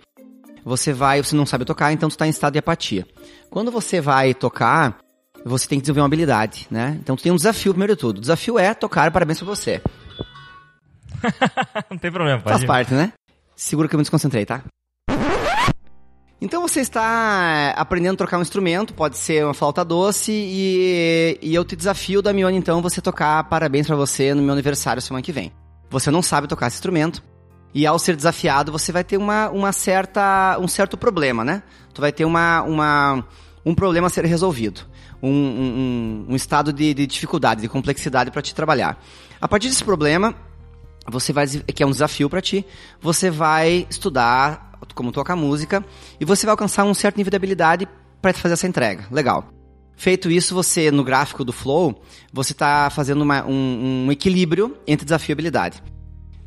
Você 0.65 0.93
vai, 0.93 1.23
você 1.23 1.35
não 1.35 1.47
sabe 1.47 1.65
tocar, 1.65 1.93
então 1.93 2.09
tu 2.09 2.13
está 2.13 2.27
em 2.27 2.31
estado 2.31 2.53
de 2.53 2.59
apatia. 2.59 3.07
Quando 3.49 3.71
você 3.71 3.99
vai 4.01 4.35
tocar, 4.35 4.99
você 5.45 5.67
tem 5.67 5.79
que 5.79 5.83
desenvolver 5.83 6.03
uma 6.03 6.07
habilidade, 6.07 6.67
né? 6.71 6.99
Então 7.01 7.17
tu 7.17 7.23
tem 7.23 7.33
um 7.33 7.37
desafio 7.37 7.73
primeiro 7.73 7.95
de 7.95 8.01
tudo. 8.01 8.19
O 8.19 8.21
desafio 8.21 8.59
é 8.59 8.75
tocar 8.75 9.11
parabéns 9.11 9.39
pra 9.39 9.47
você. 9.47 9.81
não 11.91 11.99
tem 11.99 12.11
problema, 12.11 12.41
pode 12.41 12.55
Faz 12.55 12.65
parte, 12.65 12.95
né? 12.95 13.13
Segura 13.57 13.89
que 13.89 13.95
eu 13.95 13.99
me 13.99 14.03
desconcentrei, 14.03 14.45
tá? 14.47 14.63
Então 16.41 16.63
você 16.63 16.81
está 16.81 17.75
aprendendo 17.77 18.15
a 18.15 18.19
tocar 18.19 18.39
um 18.39 18.43
instrumento, 18.43 18.95
pode 18.95 19.19
ser 19.19 19.45
uma 19.45 19.53
flauta 19.53 19.85
doce, 19.85 20.33
e, 20.33 21.39
e 21.43 21.55
eu 21.55 21.65
te 21.65 21.77
desafio, 21.77 22.23
Damione, 22.23 22.57
então, 22.57 22.81
você 22.81 23.01
tocar 23.01 23.45
parabéns 23.45 23.87
para 23.87 23.97
você 23.97 24.33
no 24.33 24.43
meu 24.43 24.55
aniversário 24.55 25.03
semana 25.03 25.23
que 25.23 25.33
vem. 25.33 25.53
Você 25.91 26.11
não 26.11 26.23
sabe 26.23 26.49
tocar 26.49 26.69
esse 26.69 26.77
instrumento, 26.77 27.23
e 27.75 27.87
ao 27.87 27.99
ser 27.99 28.17
desafiado, 28.17 28.73
você 28.73 28.91
vai 28.91 29.05
ter 29.05 29.19
uma, 29.19 29.51
uma 29.51 29.71
certa, 29.71 30.57
um 30.59 30.67
certo 30.67 30.97
problema, 30.97 31.45
né? 31.45 31.63
Tu 31.93 32.01
vai 32.01 32.11
ter 32.11 32.25
uma, 32.25 32.63
uma, 32.63 33.25
um 33.65 33.75
problema 33.75 34.07
a 34.07 34.11
ser 34.11 34.25
resolvido 34.25 34.87
um, 35.23 35.29
um, 35.31 36.27
um 36.31 36.37
estado 36.37 36.73
de, 36.73 36.95
de, 36.95 37.07
dificuldade, 37.07 37.61
de 37.61 37.69
complexidade 37.69 38.31
para 38.31 38.43
te 38.43 38.55
trabalhar. 38.55 38.99
A 39.41 39.49
partir 39.49 39.69
desse 39.69 39.85
problema, 39.85 40.35
você 41.11 41.33
vai 41.33 41.47
que 41.47 41.83
é 41.83 41.87
um 41.87 41.91
desafio 41.91 42.31
para 42.31 42.41
ti, 42.41 42.65
você 43.01 43.31
vai 43.31 43.87
estudar 43.91 44.79
como 44.95 45.13
tocar 45.13 45.37
música 45.37 45.85
e 46.19 46.25
você 46.25 46.47
vai 46.47 46.53
alcançar 46.53 46.85
um 46.85 46.95
certo 46.95 47.17
nível 47.17 47.31
de 47.31 47.37
habilidade 47.37 47.89
para 48.21 48.33
fazer 48.33 48.55
essa 48.55 48.67
entrega. 48.67 49.07
Legal. 49.11 49.49
Feito 49.97 50.31
isso, 50.31 50.55
você 50.55 50.91
no 50.91 51.05
gráfico 51.05 51.45
do 51.45 51.53
flow, 51.53 52.01
você 52.33 52.53
está 52.53 52.89
fazendo 52.89 53.21
uma, 53.21 53.45
um, 53.45 54.07
um 54.07 54.13
equilíbrio 54.13 54.79
entre 54.87 55.05
desafio 55.05 55.33
e 55.33 55.35
habilidade. 55.35 55.83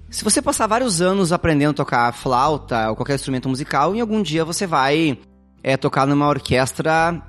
Se 0.10 0.24
você 0.24 0.42
passar 0.42 0.66
vários 0.66 1.02
anos 1.02 1.32
aprendendo 1.32 1.72
a 1.72 1.74
tocar 1.74 2.14
flauta 2.14 2.90
ou 2.90 2.96
qualquer 2.96 3.16
instrumento 3.16 3.50
musical, 3.50 3.96
em 3.96 4.02
algum 4.02 4.22
dia 4.22 4.44
você 4.44 4.66
vai 4.66 5.20
é, 5.62 5.78
tocar 5.78 6.08
numa 6.08 6.28
orquestra 6.28 7.22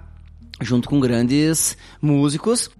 junto 0.60 0.88
com 0.88 1.00
grandes 1.00 1.76
músicos, 2.00 2.70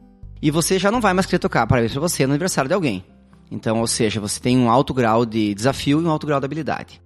e 0.40 0.50
você 0.50 0.78
já 0.78 0.90
não 0.90 1.00
vai 1.00 1.14
mais 1.14 1.26
querer 1.26 1.38
tocar 1.38 1.66
parabéns 1.66 1.92
para 1.92 2.00
você 2.00 2.26
no 2.26 2.32
aniversário 2.32 2.68
de 2.68 2.74
alguém. 2.74 3.04
Então, 3.50 3.80
ou 3.80 3.86
seja, 3.86 4.20
você 4.20 4.40
tem 4.40 4.58
um 4.58 4.70
alto 4.70 4.92
grau 4.92 5.24
de 5.24 5.54
desafio 5.54 6.00
e 6.00 6.04
um 6.04 6.10
alto 6.10 6.26
grau 6.26 6.40
de 6.40 6.46
habilidade. 6.46 7.00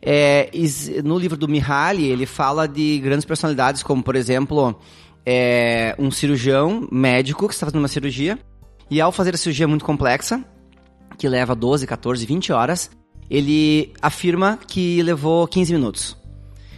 É, 0.00 0.50
no 1.04 1.18
livro 1.18 1.36
do 1.36 1.48
Mihaly, 1.48 2.06
ele 2.06 2.26
fala 2.26 2.68
de 2.68 2.98
grandes 3.00 3.24
personalidades, 3.24 3.82
como, 3.82 4.02
por 4.02 4.14
exemplo, 4.14 4.78
é, 5.26 5.94
um 5.98 6.10
cirurgião 6.10 6.86
médico 6.90 7.48
que 7.48 7.54
está 7.54 7.66
fazendo 7.66 7.80
uma 7.82 7.88
cirurgia, 7.88 8.38
e 8.90 9.00
ao 9.00 9.12
fazer 9.12 9.34
a 9.34 9.38
cirurgia 9.38 9.68
muito 9.68 9.84
complexa, 9.84 10.42
que 11.18 11.28
leva 11.28 11.54
12, 11.54 11.86
14, 11.86 12.24
20 12.24 12.52
horas, 12.52 12.90
ele 13.28 13.92
afirma 14.00 14.58
que 14.66 15.02
levou 15.02 15.46
15 15.46 15.72
minutos. 15.72 16.16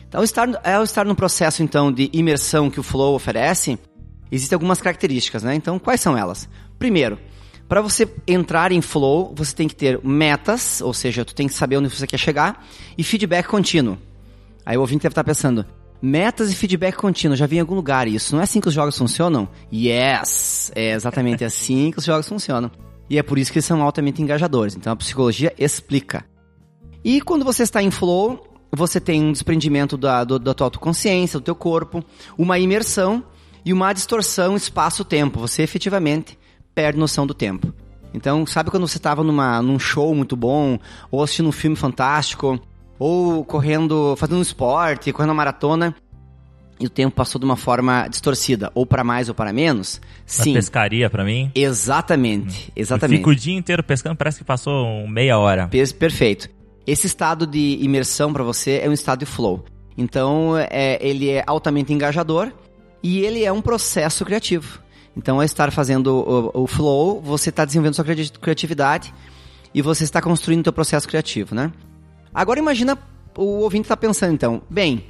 Então, 0.09 0.25
estar, 0.25 0.49
ao 0.65 0.83
estar 0.83 1.05
no 1.05 1.15
processo 1.15 1.63
então 1.63 1.93
de 1.93 2.11
imersão 2.13 2.69
que 2.69 2.81
o 2.81 2.83
Flow 2.83 3.15
oferece, 3.15 3.79
existem 4.33 4.57
algumas 4.57 4.81
características, 4.81 5.45
né? 5.45 5.55
Então, 5.55 5.79
quais 5.79 6.01
são 6.01 6.17
elas? 6.17 6.49
Primeiro, 6.79 7.17
para 7.71 7.81
você 7.81 8.13
entrar 8.27 8.73
em 8.73 8.81
Flow, 8.81 9.33
você 9.33 9.55
tem 9.55 9.69
que 9.69 9.77
ter 9.77 10.01
metas, 10.03 10.81
ou 10.81 10.93
seja, 10.93 11.25
tu 11.25 11.33
tem 11.33 11.47
que 11.47 11.55
saber 11.55 11.77
onde 11.77 11.89
você 11.89 12.05
quer 12.05 12.19
chegar, 12.19 12.67
e 12.99 13.05
feedback 13.05 13.47
contínuo. 13.47 13.97
Aí 14.67 14.77
o 14.77 14.81
ouvinte 14.81 15.05
deve 15.05 15.13
estar 15.13 15.23
pensando, 15.23 15.65
metas 16.03 16.51
e 16.51 16.57
feedback 16.57 16.97
contínuo, 16.97 17.37
já 17.37 17.47
vi 17.47 17.59
em 17.59 17.61
algum 17.61 17.77
lugar 17.77 18.09
isso. 18.09 18.35
Não 18.35 18.41
é 18.41 18.43
assim 18.43 18.61
que 18.61 18.67
os 18.67 18.75
jogos 18.75 18.99
funcionam? 18.99 19.49
Yes! 19.73 20.73
É 20.75 20.95
exatamente 20.95 21.45
assim 21.45 21.93
que 21.93 22.01
os 22.01 22.05
jogos 22.05 22.29
funcionam. 22.29 22.73
E 23.09 23.21
é 23.21 23.23
por 23.23 23.39
isso 23.39 23.53
que 23.53 23.59
eles 23.59 23.67
são 23.67 23.81
altamente 23.83 24.21
engajadores. 24.21 24.75
Então 24.75 24.93
a 24.93 24.97
psicologia 24.97 25.55
explica. 25.57 26.25
E 27.05 27.21
quando 27.21 27.45
você 27.45 27.63
está 27.63 27.81
em 27.81 27.93
flow, 27.93 28.49
você 28.73 28.99
tem 28.99 29.23
um 29.23 29.31
desprendimento 29.31 29.97
da, 29.97 30.25
do, 30.25 30.41
da 30.41 30.55
tua 30.55 30.67
autoconsciência, 30.67 31.39
do 31.39 31.45
teu 31.45 31.55
corpo, 31.55 32.05
uma 32.37 32.59
imersão 32.59 33.23
e 33.65 33.73
uma 33.73 33.93
distorção 33.93 34.57
espaço-tempo. 34.57 35.39
Você 35.39 35.63
efetivamente 35.63 36.40
perde 36.75 36.99
noção 36.99 37.27
do 37.27 37.35
tempo. 37.35 37.73
Então, 38.13 38.45
sabe 38.45 38.71
quando 38.71 38.87
você 38.87 38.97
estava 38.97 39.23
num 39.23 39.79
show 39.79 40.15
muito 40.15 40.37
bom, 40.37 40.79
ou 41.11 41.23
assistindo 41.23 41.49
um 41.49 41.53
filme 41.53 41.77
fantástico, 41.77 42.61
ou 42.99 43.45
correndo, 43.45 44.15
fazendo 44.17 44.39
um 44.39 44.43
esporte, 44.43 45.13
correndo 45.13 45.31
uma 45.31 45.37
maratona, 45.37 45.95
e 46.81 46.87
o 46.87 46.91
tempo 46.91 47.15
passou 47.15 47.39
de 47.39 47.45
uma 47.45 47.57
forma 47.57 48.09
distorcida, 48.09 48.71
ou 48.75 48.87
para 48.87 49.05
mais 49.05 49.29
ou 49.29 49.35
para 49.35 49.53
menos? 49.53 50.01
Sim. 50.25 50.53
A 50.53 50.55
pescaria 50.55 51.11
para 51.11 51.23
mim? 51.25 51.53
Exatamente, 51.55 52.73
exatamente. 52.75 53.19
Eu 53.19 53.19
fico 53.19 53.31
o 53.31 53.37
dia 53.37 53.55
inteiro 53.55 53.83
pescando, 53.85 54.17
parece 54.17 54.39
que 54.39 54.45
passou 54.45 55.07
meia 55.07 55.39
hora. 55.39 55.69
Perfeito. 55.99 56.49
Esse 56.87 57.07
estado 57.07 57.47
de 57.47 57.79
imersão 57.83 58.33
para 58.33 58.43
você 58.43 58.81
é 58.83 58.89
um 58.89 58.93
estado 58.93 59.21
de 59.21 59.27
flow. 59.27 59.65
Então, 59.97 60.57
é, 60.57 60.99
ele 61.07 61.29
é 61.29 61.45
altamente 61.47 61.93
engajador 61.93 62.51
e 63.03 63.21
ele 63.21 63.45
é 63.45 63.53
um 63.53 63.61
processo 63.61 64.25
criativo. 64.25 64.81
Então, 65.17 65.37
ao 65.37 65.43
estar 65.43 65.71
fazendo 65.73 66.09
o, 66.55 66.63
o 66.63 66.67
flow, 66.67 67.21
você 67.21 67.51
está 67.51 67.65
desenvolvendo 67.65 67.95
sua 67.95 68.05
criatividade 68.41 69.13
e 69.75 69.83
você 69.83 70.05
está 70.05 70.21
construindo 70.21 70.61
o 70.61 70.65
seu 70.65 70.73
processo 70.73 71.09
criativo, 71.09 71.55
né? 71.55 71.73
Agora, 72.33 72.59
imagina 72.59 72.97
o 73.37 73.61
ouvinte 73.61 73.83
está 73.83 73.97
pensando, 73.97 74.35
então, 74.35 74.63
bem, 74.69 75.07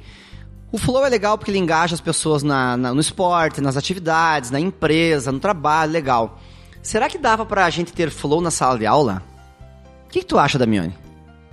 o 0.71 0.77
flow 0.77 1.05
é 1.05 1.09
legal 1.09 1.37
porque 1.37 1.51
ele 1.51 1.57
engaja 1.57 1.93
as 1.93 2.01
pessoas 2.01 2.43
na, 2.43 2.77
na, 2.77 2.93
no 2.93 3.01
esporte, 3.01 3.61
nas 3.61 3.77
atividades, 3.77 4.51
na 4.51 4.59
empresa, 4.59 5.31
no 5.31 5.39
trabalho, 5.39 5.91
legal. 5.91 6.39
Será 6.81 7.09
que 7.09 7.17
dava 7.17 7.45
para 7.45 7.65
a 7.65 7.69
gente 7.69 7.93
ter 7.93 8.09
flow 8.09 8.41
na 8.41 8.49
sala 8.49 8.77
de 8.77 8.85
aula? 8.85 9.21
O 10.05 10.09
que, 10.09 10.19
que 10.19 10.25
tu 10.25 10.39
acha, 10.39 10.57
Damione? 10.57 10.95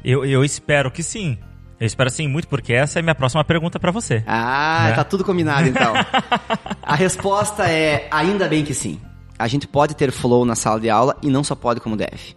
Eu, 0.04 0.24
eu 0.24 0.44
espero 0.44 0.90
que 0.90 1.02
sim. 1.02 1.38
Eu 1.80 1.86
espero 1.86 2.10
sim 2.10 2.26
muito, 2.26 2.48
porque 2.48 2.72
essa 2.72 2.98
é 2.98 3.00
a 3.00 3.02
minha 3.02 3.14
próxima 3.14 3.44
pergunta 3.44 3.78
para 3.78 3.92
você. 3.92 4.24
Ah, 4.26 4.86
né? 4.88 4.92
tá 4.94 5.04
tudo 5.04 5.24
combinado 5.24 5.68
então. 5.68 5.94
a 6.82 6.94
resposta 6.96 7.70
é 7.70 8.08
ainda 8.10 8.48
bem 8.48 8.64
que 8.64 8.74
sim. 8.74 9.00
A 9.38 9.46
gente 9.46 9.68
pode 9.68 9.94
ter 9.94 10.10
flow 10.10 10.44
na 10.44 10.56
sala 10.56 10.80
de 10.80 10.90
aula 10.90 11.16
e 11.22 11.30
não 11.30 11.44
só 11.44 11.54
pode 11.54 11.80
como 11.80 11.96
deve. 11.96 12.34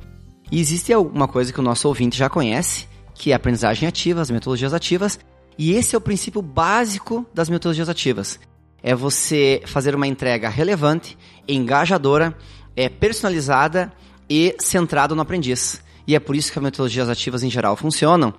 E 0.51 0.59
existe 0.59 0.93
alguma 0.93 1.27
coisa 1.27 1.51
que 1.51 1.59
o 1.59 1.63
nosso 1.63 1.87
ouvinte 1.87 2.17
já 2.17 2.29
conhece, 2.29 2.87
que 3.15 3.31
é 3.31 3.33
a 3.33 3.37
aprendizagem 3.37 3.87
ativa, 3.87 4.21
as 4.21 4.29
metodologias 4.29 4.73
ativas, 4.73 5.19
e 5.57 5.73
esse 5.73 5.95
é 5.95 5.97
o 5.97 6.01
princípio 6.01 6.41
básico 6.41 7.25
das 7.33 7.49
metodologias 7.49 7.89
ativas. 7.89 8.39
É 8.83 8.93
você 8.93 9.63
fazer 9.65 9.95
uma 9.95 10.07
entrega 10.07 10.49
relevante, 10.49 11.17
engajadora, 11.47 12.35
é 12.75 12.89
personalizada 12.89 13.91
e 14.29 14.55
centrada 14.59 15.15
no 15.15 15.21
aprendiz. 15.21 15.81
E 16.05 16.15
é 16.15 16.19
por 16.19 16.35
isso 16.35 16.51
que 16.51 16.59
as 16.59 16.63
metodologias 16.63 17.09
ativas 17.09 17.43
em 17.43 17.49
geral 17.49 17.75
funcionam, 17.75 18.33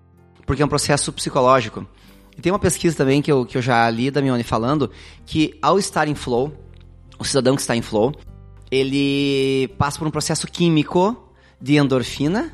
porque 0.46 0.62
é 0.62 0.64
um 0.64 0.68
processo 0.68 1.12
psicológico. 1.12 1.87
E 2.37 2.40
tem 2.40 2.50
uma 2.52 2.58
pesquisa 2.58 2.96
também 2.96 3.20
que 3.20 3.30
eu, 3.30 3.44
que 3.44 3.58
eu 3.58 3.62
já 3.62 3.88
li 3.90 4.11
da 4.11 4.22
Mione 4.22 4.42
falando 4.42 4.90
que 5.26 5.56
ao 5.61 5.78
estar 5.78 6.08
em 6.08 6.14
flow, 6.14 6.52
o 7.18 7.25
cidadão 7.25 7.54
que 7.54 7.61
está 7.61 7.76
em 7.76 7.82
flow, 7.82 8.14
ele 8.70 9.68
passa 9.78 9.99
por 9.99 10.08
um 10.08 10.11
processo 10.11 10.46
químico 10.46 11.16
de 11.61 11.76
endorfina 11.76 12.52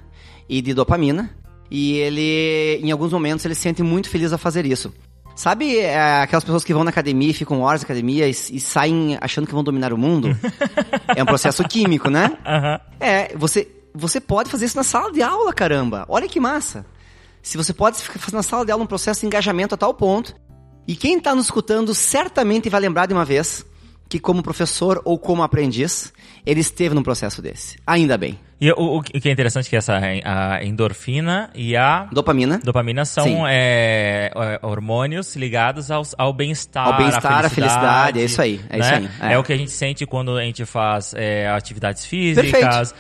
e 0.49 0.61
de 0.61 0.75
dopamina, 0.75 1.31
e 1.71 1.97
ele, 1.99 2.81
em 2.83 2.91
alguns 2.91 3.13
momentos, 3.13 3.45
ele 3.45 3.55
se 3.55 3.61
sente 3.61 3.83
muito 3.83 4.09
feliz 4.09 4.33
a 4.33 4.39
fazer 4.39 4.67
isso. 4.67 4.93
Sabe 5.37 5.79
é, 5.79 6.23
aquelas 6.23 6.43
pessoas 6.43 6.65
que 6.65 6.75
vão 6.75 6.83
na 6.83 6.91
academia 6.91 7.31
e 7.31 7.35
ficam 7.35 7.61
horas 7.61 7.83
na 7.83 7.85
academia 7.85 8.27
e, 8.27 8.31
e 8.31 8.59
saem 8.59 9.17
achando 9.21 9.47
que 9.47 9.55
vão 9.55 9.63
dominar 9.63 9.93
o 9.93 9.99
mundo? 9.99 10.37
é 11.15 11.23
um 11.23 11.27
processo 11.27 11.63
químico, 11.63 12.11
né? 12.11 12.37
Uhum. 12.45 12.97
É, 12.99 13.37
você 13.37 13.69
você 13.95 14.21
pode 14.21 14.51
fazer 14.51 14.67
isso 14.67 14.77
na 14.77 14.85
sala 14.85 15.13
de 15.13 15.23
aula, 15.23 15.53
caramba. 15.53 16.05
Olha 16.09 16.29
que 16.29 16.39
massa. 16.39 16.87
Se 17.49 17.57
você 17.57 17.73
pode 17.73 17.97
fazer 17.97 18.37
na 18.37 18.43
sala 18.43 18.63
de 18.63 18.71
aula 18.71 18.85
um 18.85 18.87
processo 18.87 19.21
de 19.21 19.27
engajamento 19.27 19.75
a 19.75 19.79
tal 19.79 19.95
ponto. 19.95 20.37
E 20.87 20.95
quem 20.95 21.17
está 21.17 21.35
nos 21.35 21.47
escutando 21.47 21.95
certamente 21.95 22.69
vai 22.69 22.79
lembrar 22.79 23.07
de 23.07 23.15
uma 23.15 23.25
vez 23.25 23.65
que, 24.07 24.21
como 24.21 24.43
professor 24.43 25.01
ou 25.03 25.19
como 25.19 25.43
aprendiz, 25.43 26.13
ele 26.49 26.61
esteve 26.61 26.95
num 26.95 27.03
processo 27.03 27.43
desse. 27.43 27.77
Ainda 27.87 28.17
bem. 28.17 28.39
E 28.61 28.73
o, 28.73 28.97
o, 28.97 29.03
que 29.03 29.29
é 29.29 29.31
interessante 29.31 29.67
é 29.67 29.71
que 29.71 29.77
essa 29.77 30.01
a 30.25 30.65
endorfina 30.65 31.49
e 31.55 31.77
a 31.77 32.09
dopamina, 32.11 32.59
dopamina 32.59 33.05
são 33.05 33.47
é, 33.47 34.33
é, 34.35 34.67
hormônios 34.67 35.37
ligados 35.37 35.93
ao, 35.93 36.03
ao 36.17 36.33
bem-estar, 36.33 36.89
ao 36.89 36.97
bem-estar, 36.97 37.45
à 37.45 37.49
felicidade, 37.49 38.21
é 38.21 38.25
isso 38.25 38.43
aí, 38.43 38.61
é 38.69 38.79
né? 38.79 38.85
isso 38.85 38.95
aí. 38.95 39.31
É. 39.31 39.35
é. 39.35 39.39
o 39.39 39.45
que 39.45 39.53
a 39.53 39.57
gente 39.57 39.71
sente 39.71 40.05
quando 40.07 40.37
a 40.37 40.43
gente 40.43 40.65
faz 40.65 41.15
é, 41.15 41.47
atividades 41.49 42.05
físicas, 42.05 42.93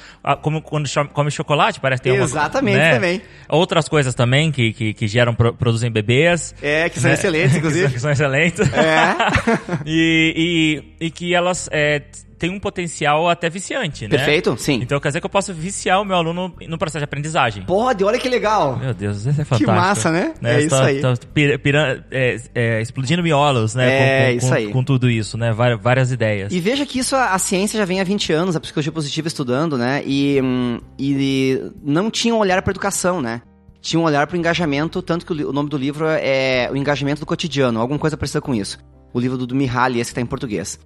como 0.42 0.62
quando 0.62 0.88
come 1.12 1.30
chocolate, 1.30 1.80
parece 1.80 2.02
ter 2.02 2.14
Exatamente 2.14 2.76
uma, 2.76 2.84
né? 2.84 2.94
também. 2.94 3.22
Outras 3.48 3.88
coisas 3.88 4.14
também 4.14 4.52
que, 4.52 4.72
que, 4.72 4.94
que 4.94 5.08
geram 5.08 5.34
produzem 5.34 5.90
bebês. 5.90 6.54
É, 6.62 6.88
que 6.88 7.00
são 7.00 7.08
né? 7.08 7.14
excelentes, 7.14 7.56
inclusive. 7.56 7.92
que 7.94 7.98
são 7.98 8.12
excelentes. 8.12 8.60
É. 8.60 9.16
e, 9.84 10.84
e, 11.00 11.06
e 11.06 11.10
que 11.10 11.34
elas 11.34 11.68
é, 11.72 12.00
tem 12.38 12.50
um 12.50 12.60
potencial 12.60 13.28
até 13.28 13.50
viciante, 13.50 14.04
né? 14.04 14.10
Perfeito, 14.10 14.56
sim. 14.56 14.80
Então 14.80 15.00
quer 15.00 15.08
dizer 15.08 15.20
que 15.20 15.26
eu 15.26 15.30
posso 15.30 15.52
viciar 15.52 16.00
o 16.00 16.04
meu 16.04 16.16
aluno 16.16 16.54
no 16.68 16.78
processo 16.78 16.98
de 16.98 17.04
aprendizagem. 17.04 17.64
Pode, 17.64 18.04
olha 18.04 18.18
que 18.18 18.28
legal. 18.28 18.76
Meu 18.76 18.94
Deus, 18.94 19.18
isso 19.18 19.28
é 19.28 19.44
fantástico. 19.44 19.70
Que 19.70 19.76
massa, 19.76 20.10
né? 20.10 20.34
né? 20.40 20.56
É 20.56 20.60
isso 20.60 20.68
tô, 20.70 20.82
aí. 20.82 21.02
Pira, 21.34 21.58
pira, 21.58 22.06
é, 22.10 22.36
é, 22.54 22.80
explodindo 22.80 23.22
miolos, 23.22 23.74
né? 23.74 23.88
É, 23.88 23.98
com, 23.98 24.30
com, 24.30 24.36
isso 24.38 24.48
com, 24.48 24.54
aí. 24.54 24.72
Com 24.72 24.84
tudo 24.84 25.10
isso, 25.10 25.36
né? 25.36 25.52
Várias, 25.52 25.80
várias 25.80 26.12
ideias. 26.12 26.52
E 26.52 26.60
veja 26.60 26.86
que 26.86 27.00
isso 27.00 27.16
a, 27.16 27.34
a, 27.34 27.38
ciência 27.38 27.76
já 27.76 27.84
vem 27.84 28.00
há 28.00 28.04
20 28.04 28.32
anos, 28.32 28.54
a 28.54 28.60
psicologia 28.60 28.92
positiva 28.92 29.26
estudando, 29.26 29.76
né? 29.76 30.02
E, 30.06 30.40
hum, 30.40 30.80
e 30.98 31.60
não 31.82 32.10
tinha 32.10 32.34
um 32.34 32.38
olhar 32.38 32.62
para 32.62 32.70
educação, 32.70 33.20
né? 33.20 33.42
Tinha 33.80 33.98
um 33.98 34.04
olhar 34.04 34.26
para 34.26 34.36
o 34.36 34.38
engajamento, 34.38 35.02
tanto 35.02 35.26
que 35.26 35.32
o, 35.32 35.50
o, 35.50 35.52
nome 35.52 35.68
do 35.68 35.76
livro 35.76 36.06
é 36.08 36.68
O 36.70 36.76
Engajamento 36.76 37.20
do 37.20 37.26
Cotidiano, 37.26 37.80
alguma 37.80 37.98
coisa 37.98 38.16
parecida 38.16 38.40
com 38.40 38.54
isso. 38.54 38.78
O 39.12 39.18
livro 39.18 39.38
do, 39.38 39.46
do 39.46 39.54
Mihaly, 39.54 40.00
esse 40.00 40.10
que 40.10 40.12
está 40.12 40.20
em 40.20 40.26
português 40.26 40.78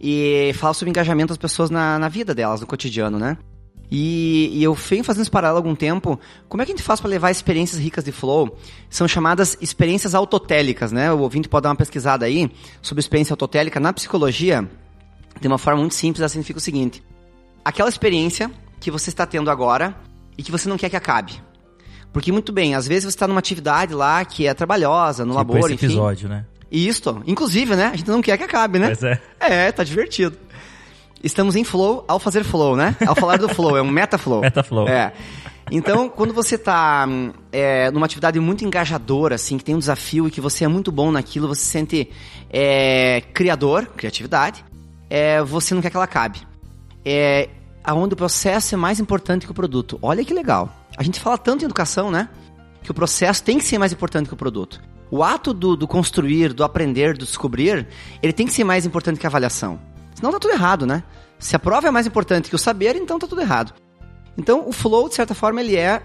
e 0.00 0.52
fala 0.54 0.74
sobre 0.74 0.90
engajamento 0.90 1.28
das 1.28 1.38
pessoas 1.38 1.70
na, 1.70 1.98
na 1.98 2.08
vida 2.08 2.34
delas, 2.34 2.60
no 2.60 2.66
cotidiano, 2.66 3.18
né? 3.18 3.36
E, 3.90 4.50
e, 4.52 4.64
eu 4.64 4.74
venho 4.74 5.04
fazendo 5.04 5.22
esse 5.22 5.30
paralelo 5.30 5.58
há 5.58 5.60
algum 5.60 5.74
tempo. 5.74 6.18
Como 6.48 6.62
é 6.62 6.66
que 6.66 6.72
a 6.72 6.74
gente 6.74 6.84
faz 6.84 7.00
para 7.00 7.10
levar 7.10 7.30
experiências 7.30 7.80
ricas 7.80 8.02
de 8.02 8.12
flow? 8.12 8.58
São 8.88 9.06
chamadas 9.06 9.56
experiências 9.60 10.14
autotélicas, 10.14 10.90
né? 10.90 11.12
O 11.12 11.20
ouvinte 11.20 11.48
pode 11.48 11.64
dar 11.64 11.68
uma 11.68 11.76
pesquisada 11.76 12.26
aí 12.26 12.50
sobre 12.80 13.00
experiência 13.00 13.32
autotélica. 13.34 13.78
Na 13.78 13.92
psicologia, 13.92 14.68
tem 15.40 15.50
uma 15.50 15.58
forma 15.58 15.80
muito 15.80 15.94
simples, 15.94 16.20
ela 16.20 16.28
significa 16.28 16.58
o 16.58 16.62
seguinte: 16.62 17.04
aquela 17.64 17.88
experiência 17.88 18.50
que 18.80 18.90
você 18.90 19.10
está 19.10 19.26
tendo 19.26 19.50
agora 19.50 19.94
e 20.36 20.42
que 20.42 20.50
você 20.50 20.68
não 20.68 20.76
quer 20.76 20.90
que 20.90 20.96
acabe. 20.96 21.40
Porque, 22.12 22.30
muito 22.30 22.52
bem, 22.52 22.74
às 22.74 22.86
vezes 22.86 23.04
você 23.04 23.16
está 23.16 23.26
numa 23.26 23.40
atividade 23.40 23.92
lá 23.92 24.24
que 24.24 24.46
é 24.46 24.54
trabalhosa, 24.54 25.24
no 25.24 25.32
tipo 25.32 25.38
labor, 25.38 25.58
esse 25.66 25.74
enfim. 25.74 25.86
episódio, 25.86 26.28
né? 26.28 26.46
Isto, 26.74 27.22
inclusive, 27.24 27.76
né? 27.76 27.90
A 27.92 27.96
gente 27.96 28.10
não 28.10 28.20
quer 28.20 28.36
que 28.36 28.42
acabe, 28.42 28.80
né? 28.80 28.86
Pois 28.88 29.02
é. 29.04 29.20
É, 29.38 29.70
tá 29.70 29.84
divertido. 29.84 30.36
Estamos 31.22 31.54
em 31.54 31.62
flow 31.62 32.04
ao 32.08 32.18
fazer 32.18 32.42
flow, 32.42 32.74
né? 32.74 32.96
Ao 33.06 33.14
falar 33.14 33.38
do 33.38 33.48
flow, 33.48 33.76
é 33.76 33.82
um 33.82 33.88
meta-flow. 33.88 34.40
Meta-flow. 34.42 34.88
É. 34.88 35.12
Então, 35.70 36.08
quando 36.08 36.34
você 36.34 36.58
tá 36.58 37.06
é, 37.52 37.90
numa 37.92 38.06
atividade 38.06 38.38
muito 38.40 38.64
engajadora, 38.64 39.36
assim, 39.36 39.56
que 39.56 39.64
tem 39.64 39.74
um 39.74 39.78
desafio 39.78 40.26
e 40.26 40.30
que 40.30 40.40
você 40.40 40.64
é 40.64 40.68
muito 40.68 40.90
bom 40.90 41.12
naquilo, 41.12 41.46
você 41.46 41.62
se 41.62 41.68
sente 41.68 42.10
é, 42.50 43.22
criador, 43.32 43.86
criatividade, 43.96 44.64
é, 45.08 45.40
você 45.42 45.74
não 45.74 45.80
quer 45.80 45.90
que 45.90 45.96
ela 45.96 46.04
acabe. 46.04 46.40
É 47.04 47.48
aonde 47.84 48.14
o 48.14 48.16
processo 48.16 48.74
é 48.74 48.78
mais 48.78 48.98
importante 48.98 49.46
que 49.46 49.52
o 49.52 49.54
produto. 49.54 49.98
Olha 50.02 50.24
que 50.24 50.34
legal. 50.34 50.74
A 50.96 51.02
gente 51.02 51.20
fala 51.20 51.38
tanto 51.38 51.62
em 51.62 51.66
educação, 51.66 52.10
né? 52.10 52.28
Que 52.82 52.90
o 52.90 52.94
processo 52.94 53.44
tem 53.44 53.58
que 53.58 53.64
ser 53.64 53.78
mais 53.78 53.92
importante 53.92 54.26
que 54.26 54.34
o 54.34 54.36
produto. 54.36 54.80
O 55.10 55.22
ato 55.22 55.52
do, 55.52 55.76
do, 55.76 55.86
construir, 55.86 56.52
do 56.52 56.64
aprender, 56.64 57.16
do 57.16 57.24
descobrir, 57.24 57.86
ele 58.22 58.32
tem 58.32 58.46
que 58.46 58.52
ser 58.52 58.64
mais 58.64 58.84
importante 58.86 59.20
que 59.20 59.26
a 59.26 59.28
avaliação. 59.28 59.78
Senão 60.14 60.32
tá 60.32 60.38
tudo 60.38 60.52
errado, 60.52 60.86
né? 60.86 61.02
Se 61.38 61.54
a 61.54 61.58
prova 61.58 61.88
é 61.88 61.90
mais 61.90 62.06
importante 62.06 62.48
que 62.48 62.54
o 62.54 62.58
saber, 62.58 62.96
então 62.96 63.18
tá 63.18 63.26
tudo 63.26 63.40
errado. 63.40 63.74
Então, 64.36 64.66
o 64.66 64.72
flow, 64.72 65.08
de 65.08 65.14
certa 65.14 65.34
forma, 65.34 65.60
ele 65.60 65.76
é 65.76 66.02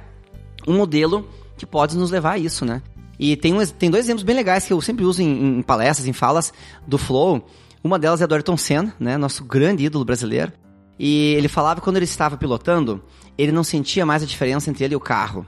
um 0.68 0.78
modelo 0.78 1.28
que 1.58 1.66
pode 1.66 1.98
nos 1.98 2.12
levar 2.12 2.34
a 2.34 2.38
isso, 2.38 2.66
né? 2.66 2.82
E 3.18 3.36
tem, 3.36 3.54
um, 3.54 3.66
tem 3.66 3.90
dois 3.90 4.06
exemplos 4.06 4.24
bem 4.24 4.36
legais 4.36 4.66
que 4.66 4.74
eu 4.74 4.80
sempre 4.82 5.04
uso 5.04 5.22
em, 5.22 5.60
em 5.60 5.62
palestras, 5.62 6.08
em 6.08 6.14
falas 6.14 6.54
do 6.88 6.98
Flow. 6.98 7.46
Uma 7.84 8.00
delas 8.00 8.22
é 8.22 8.28
do 8.28 8.34
Ayrton 8.34 8.58
Senna, 8.58 8.94
né? 9.00 9.18
Nosso 9.18 9.44
grande 9.44 9.86
ídolo 9.86 10.06
brasileiro. 10.06 10.54
E 10.98 11.34
ele 11.38 11.48
falava 11.48 11.80
que 11.80 11.84
quando 11.84 11.98
ele 11.98 12.06
estava 12.06 12.38
pilotando, 12.38 13.02
ele 13.38 13.52
não 13.52 13.64
sentia 13.64 14.06
mais 14.06 14.24
a 14.24 14.26
diferença 14.26 14.70
entre 14.70 14.84
ele 14.84 14.94
e 14.94 14.98
o 14.98 15.02
carro. 15.02 15.46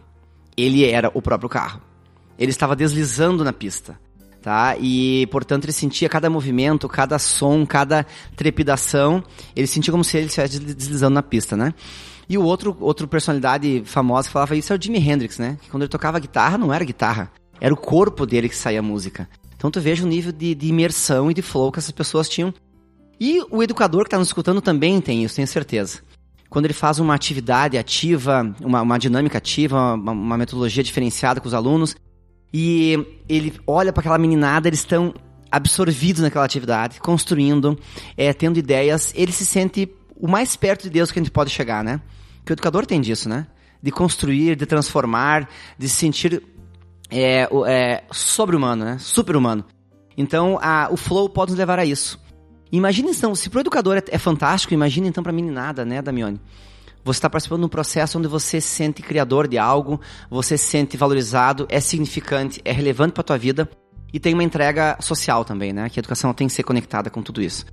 Ele 0.55 0.85
era 0.85 1.11
o 1.13 1.21
próprio 1.21 1.49
carro. 1.49 1.81
Ele 2.41 2.51
estava 2.51 2.75
deslizando 2.75 3.43
na 3.43 3.53
pista 3.53 3.97
tá? 4.41 4.75
E, 4.79 5.27
portanto, 5.27 5.65
ele 5.65 5.71
sentia 5.71 6.09
cada 6.09 6.29
movimento, 6.29 6.89
cada 6.89 7.19
som, 7.19 7.65
cada 7.65 8.05
trepidação, 8.35 9.23
ele 9.55 9.67
sentia 9.67 9.91
como 9.91 10.03
se 10.03 10.17
ele 10.17 10.27
estivesse 10.27 10.59
deslizando 10.59 11.13
na 11.13 11.23
pista, 11.23 11.55
né? 11.55 11.73
E 12.27 12.37
o 12.37 12.43
outro, 12.43 12.75
outro 12.79 13.07
personalidade 13.07 13.83
famosa 13.85 14.27
que 14.27 14.33
falava 14.33 14.55
isso 14.55 14.73
é 14.73 14.75
o 14.75 14.81
Jimi 14.81 14.97
Hendrix, 14.97 15.37
né? 15.37 15.57
Que 15.61 15.69
quando 15.69 15.83
ele 15.83 15.89
tocava 15.89 16.19
guitarra, 16.19 16.57
não 16.57 16.73
era 16.73 16.83
guitarra, 16.83 17.31
era 17.59 17.73
o 17.73 17.77
corpo 17.77 18.25
dele 18.25 18.49
que 18.49 18.55
saía 18.55 18.79
a 18.79 18.83
música. 18.83 19.29
Então 19.55 19.69
tu 19.69 19.79
veja 19.79 20.03
o 20.03 20.07
nível 20.07 20.31
de, 20.31 20.55
de 20.55 20.67
imersão 20.67 21.29
e 21.29 21.33
de 21.33 21.41
flow 21.41 21.71
que 21.71 21.79
essas 21.79 21.91
pessoas 21.91 22.27
tinham. 22.27 22.53
E 23.19 23.43
o 23.51 23.61
educador 23.61 24.03
que 24.03 24.07
está 24.07 24.17
nos 24.17 24.29
escutando 24.29 24.61
também 24.61 24.99
tem 24.99 25.23
isso, 25.23 25.35
tenho 25.35 25.47
certeza. 25.47 25.99
Quando 26.49 26.65
ele 26.65 26.73
faz 26.73 26.99
uma 26.99 27.13
atividade 27.13 27.77
ativa, 27.77 28.55
uma, 28.59 28.81
uma 28.81 28.97
dinâmica 28.97 29.37
ativa, 29.37 29.93
uma, 29.93 30.11
uma 30.11 30.37
metodologia 30.37 30.83
diferenciada 30.83 31.39
com 31.39 31.47
os 31.47 31.53
alunos, 31.53 31.95
e 32.53 33.23
ele 33.29 33.53
olha 33.65 33.93
para 33.93 34.01
aquela 34.01 34.17
meninada, 34.17 34.67
eles 34.67 34.79
estão 34.79 35.13
absorvidos 35.51 36.21
naquela 36.21 36.45
atividade, 36.45 36.99
construindo, 36.99 37.77
é, 38.15 38.33
tendo 38.33 38.57
ideias. 38.57 39.13
Ele 39.15 39.31
se 39.31 39.45
sente 39.45 39.91
o 40.15 40.27
mais 40.27 40.55
perto 40.55 40.83
de 40.83 40.89
Deus 40.89 41.11
que 41.11 41.19
a 41.19 41.21
gente 41.21 41.31
pode 41.31 41.49
chegar, 41.49 41.83
né? 41.83 42.01
Que 42.45 42.51
o 42.51 42.53
educador 42.53 42.85
tem 42.85 43.01
disso, 43.01 43.27
né? 43.27 43.47
De 43.81 43.91
construir, 43.91 44.55
de 44.55 44.65
transformar, 44.65 45.49
de 45.77 45.89
se 45.89 45.95
sentir 45.95 46.41
é, 47.09 47.47
é, 47.67 48.03
sobre-humano, 48.11 48.85
né? 48.85 48.97
Super-humano. 48.99 49.65
Então, 50.17 50.59
a, 50.61 50.89
o 50.91 50.97
flow 50.97 51.29
pode 51.29 51.51
nos 51.51 51.59
levar 51.59 51.79
a 51.79 51.85
isso. 51.85 52.19
Imagina 52.71 53.09
então, 53.11 53.35
se 53.35 53.49
para 53.49 53.57
o 53.57 53.61
educador 53.61 53.97
é, 53.97 54.03
é 54.09 54.17
fantástico, 54.17 54.73
imagina 54.73 55.07
então 55.07 55.21
para 55.21 55.31
a 55.31 55.35
meninada, 55.35 55.83
né, 55.83 56.01
Damione? 56.01 56.39
Você 57.03 57.17
está 57.17 57.29
participando 57.29 57.61
de 57.61 57.65
um 57.65 57.69
processo 57.69 58.19
onde 58.19 58.27
você 58.27 58.61
se 58.61 58.67
sente 58.67 59.01
criador 59.01 59.47
de 59.47 59.57
algo, 59.57 59.99
você 60.29 60.57
se 60.57 60.65
sente 60.65 60.95
valorizado, 60.97 61.65
é 61.69 61.79
significante, 61.79 62.61
é 62.63 62.71
relevante 62.71 63.13
para 63.13 63.21
a 63.21 63.23
tua 63.23 63.37
vida 63.37 63.69
e 64.13 64.19
tem 64.19 64.33
uma 64.33 64.43
entrega 64.43 64.97
social 64.99 65.43
também, 65.43 65.73
né? 65.73 65.89
Que 65.89 65.99
a 65.99 66.01
educação 66.01 66.33
tem 66.33 66.47
que 66.47 66.53
ser 66.53 66.63
conectada 66.63 67.09
com 67.09 67.21
tudo 67.23 67.41
isso. 67.41 67.65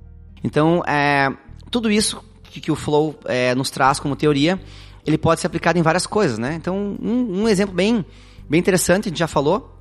Então, 0.43 0.81
é, 0.87 1.29
tudo 1.69 1.91
isso 1.91 2.23
que, 2.43 2.59
que 2.59 2.71
o 2.71 2.75
Flow 2.75 3.19
é, 3.25 3.53
nos 3.53 3.69
traz 3.69 3.99
como 3.99 4.15
teoria, 4.15 4.59
ele 5.05 5.17
pode 5.17 5.41
ser 5.41 5.47
aplicado 5.47 5.77
em 5.77 5.81
várias 5.81 6.07
coisas, 6.07 6.37
né? 6.37 6.55
Então, 6.55 6.97
um, 7.01 7.41
um 7.41 7.47
exemplo 7.47 7.75
bem, 7.75 8.05
bem 8.49 8.59
interessante, 8.59 9.07
a 9.07 9.09
gente 9.09 9.19
já 9.19 9.27
falou, 9.27 9.75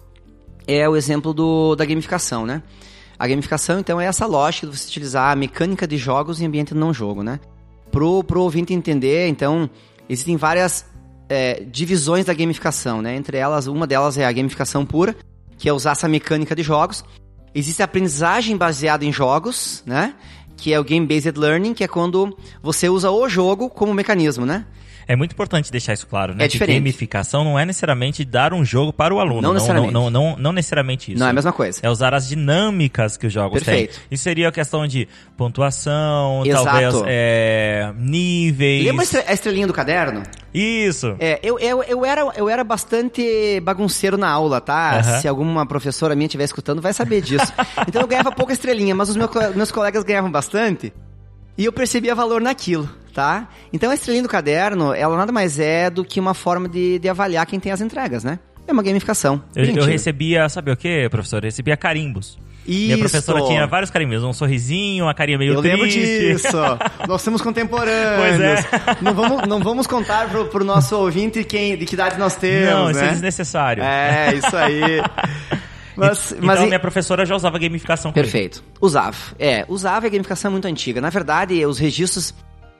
é 0.67 0.87
o 0.88 0.97
exemplo 0.97 1.33
do, 1.33 1.75
da 1.75 1.85
gamificação, 1.85 2.45
né? 2.45 2.62
A 3.19 3.26
gamificação, 3.26 3.78
então, 3.78 4.00
é 4.00 4.05
essa 4.05 4.26
lógica 4.26 4.67
de 4.67 4.76
você 4.76 4.88
utilizar 4.88 5.33
a 5.33 5.37
mecânica 5.37 5.87
de 5.87 5.97
jogos 5.97 6.40
em 6.40 6.47
ambiente 6.47 6.75
não 6.75 6.93
jogo, 6.93 7.23
né? 7.23 7.40
Pro, 7.99 8.23
pro 8.23 8.43
ouvinte 8.43 8.73
entender, 8.73 9.26
então, 9.26 9.69
existem 10.09 10.37
várias 10.37 10.87
é, 11.28 11.64
divisões 11.64 12.26
da 12.26 12.33
gamificação, 12.33 13.02
né? 13.02 13.17
Entre 13.17 13.37
elas, 13.37 13.67
uma 13.67 13.88
delas 13.88 14.17
é 14.17 14.25
a 14.25 14.31
gamificação 14.31 14.87
pura, 14.87 15.17
que 15.57 15.69
é 15.69 15.73
usar 15.73 15.90
essa 15.90 16.07
mecânica 16.07 16.55
de 16.55 16.62
jogos. 16.62 17.05
Existe 17.52 17.83
a 17.83 17.87
aprendizagem 17.87 18.57
baseada 18.57 19.05
em 19.05 19.12
jogos, 19.12 19.83
né? 19.85 20.14
Que 20.57 20.73
é 20.73 20.78
o 20.78 20.85
Game 20.85 21.05
Based 21.05 21.37
Learning, 21.37 21.75
que 21.75 21.83
é 21.83 21.88
quando 21.88 22.38
você 22.62 22.88
usa 22.88 23.11
o 23.11 23.28
jogo 23.28 23.69
como 23.69 23.93
mecanismo, 23.93 24.47
né? 24.47 24.64
É 25.09 25.17
muito 25.17 25.33
importante 25.33 25.73
deixar 25.73 25.95
isso 25.95 26.07
claro, 26.07 26.35
né? 26.35 26.45
É 26.45 26.49
diferente. 26.49 26.75
Que 26.77 26.81
gamificação 26.81 27.43
não 27.43 27.59
é 27.59 27.65
necessariamente 27.65 28.27
dar 28.27 28.53
um 28.53 28.62
jogo 28.62 28.93
para 28.93 29.15
o 29.15 29.19
aluno. 29.19 29.41
Não, 29.41 29.55
necessariamente. 29.55 29.95
Não, 29.95 30.11
não, 30.11 30.33
não, 30.33 30.37
não, 30.37 30.53
necessariamente 30.53 31.12
isso. 31.12 31.19
Não 31.19 31.27
é 31.27 31.31
a 31.31 31.33
mesma 31.33 31.50
coisa. 31.50 31.81
É 31.83 31.88
usar 31.88 32.12
as 32.12 32.29
dinâmicas 32.29 33.17
que 33.17 33.27
os 33.27 33.33
jogos 33.33 33.62
Perfeito. 33.62 33.95
têm. 33.95 34.03
Isso 34.11 34.23
seria 34.23 34.49
a 34.49 34.53
questão 34.53 34.87
de 34.87 35.09
pontuação, 35.35 36.45
Exato. 36.45 36.65
talvez 36.65 36.95
é, 37.07 37.91
níveis. 37.97 38.85
Lembra 38.85 39.06
a 39.26 39.32
estrelinha 39.32 39.67
do 39.67 39.73
caderno? 39.73 40.23
Isso. 40.52 41.17
É, 41.19 41.41
eu, 41.43 41.59
eu, 41.59 41.82
eu, 41.85 42.04
era, 42.04 42.21
eu 42.37 42.47
era 42.47 42.63
bastante 42.63 43.61
bagunceiro 43.61 44.19
na 44.19 44.28
aula, 44.28 44.61
tá? 44.61 44.99
Aham. 44.99 45.21
Se 45.21 45.28
alguma 45.28 45.65
professora 45.67 46.15
minha 46.15 46.26
estiver 46.26 46.45
escutando, 46.45 46.82
vai 46.82 46.93
saber 46.93 47.23
disso. 47.23 47.50
então 47.89 48.02
eu 48.02 48.09
ganhava 48.09 48.30
pouca 48.30 48.52
estrelinha, 48.52 48.95
mas 48.95 49.09
os 49.09 49.17
meus, 49.17 49.30
meus 49.54 49.71
colegas 49.71 50.04
ganhavam 50.04 50.30
bastante. 50.30 50.93
E 51.56 51.65
eu 51.65 51.73
percebia 51.73 52.15
valor 52.15 52.41
naquilo, 52.41 52.89
tá? 53.19 53.49
Então 53.73 53.91
a 53.91 53.95
estrelinha 53.95 54.23
do 54.23 54.28
caderno, 54.28 54.95
ela 54.95 55.17
nada 55.17 55.33
mais 55.33 55.59
é 55.59 55.91
do 55.91 56.04
que 56.04 56.21
uma 56.21 56.35
forma 56.35 56.69
de, 56.69 57.00
de 57.00 57.09
avaliar 57.09 57.45
quem 57.47 57.59
tem 57.59 57.73
as 57.73 57.81
entregas, 57.81 58.23
né? 58.23 58.39
É 58.65 58.73
uma 58.73 58.81
gamificação. 58.81 59.43
Eu, 59.57 59.65
eu 59.65 59.85
recebia, 59.85 60.49
sabe 60.49 60.71
o 60.71 60.76
que, 60.76 61.09
professor? 61.09 61.39
Eu 61.39 61.49
recebia 61.49 61.76
carimbos. 61.76 62.39
Minha 62.65 62.91
Isso. 62.91 62.99
professora 63.00 63.43
tinha 63.47 63.67
vários 63.67 63.91
carimbos, 63.91 64.23
um 64.23 64.33
sorrisinho, 64.33 65.07
uma 65.07 65.15
carinha 65.15 65.37
meio 65.37 65.54
Eu 65.54 65.63
triste. 65.63 65.75
lembro 65.75 65.91
disso. 65.91 66.57
Nós 67.09 67.23
somos 67.23 67.43
contemporâneos. 67.43 68.21
Pois 68.21 68.41
é. 68.41 68.97
Não 69.00 69.15
vamos, 69.15 69.49
não 69.49 69.61
vamos 69.61 69.87
contar 69.89 70.28
pro, 70.28 70.45
pro 70.47 70.65
nosso 70.65 70.95
ouvinte 70.97 71.43
quem, 71.43 71.76
de 71.76 71.87
que 71.87 71.95
idade 71.95 72.19
nós 72.19 72.37
temos, 72.37 72.71
Não, 72.71 72.91
isso 72.91 73.00
né? 73.00 73.07
é 73.07 73.11
desnecessário. 73.11 73.83
É, 73.83 74.35
isso 74.35 74.57
aí. 74.57 75.02
Mas, 75.97 76.31
então 76.31 76.47
mas 76.47 76.61
minha 76.61 76.78
professora 76.78 77.26
já 77.26 77.35
usava 77.35 77.59
gamificação 77.59 78.13
com 78.13 78.15
Perfeito. 78.15 78.63
Usava. 78.81 79.17
É, 79.37 79.65
usava 79.69 80.07
a 80.07 80.09
gamificação 80.09 80.49
é 80.49 80.52
muito 80.52 80.69
antiga. 80.69 81.00
Na 81.00 81.11
verdade, 81.11 81.67
os 81.67 81.76
registros 81.76 82.33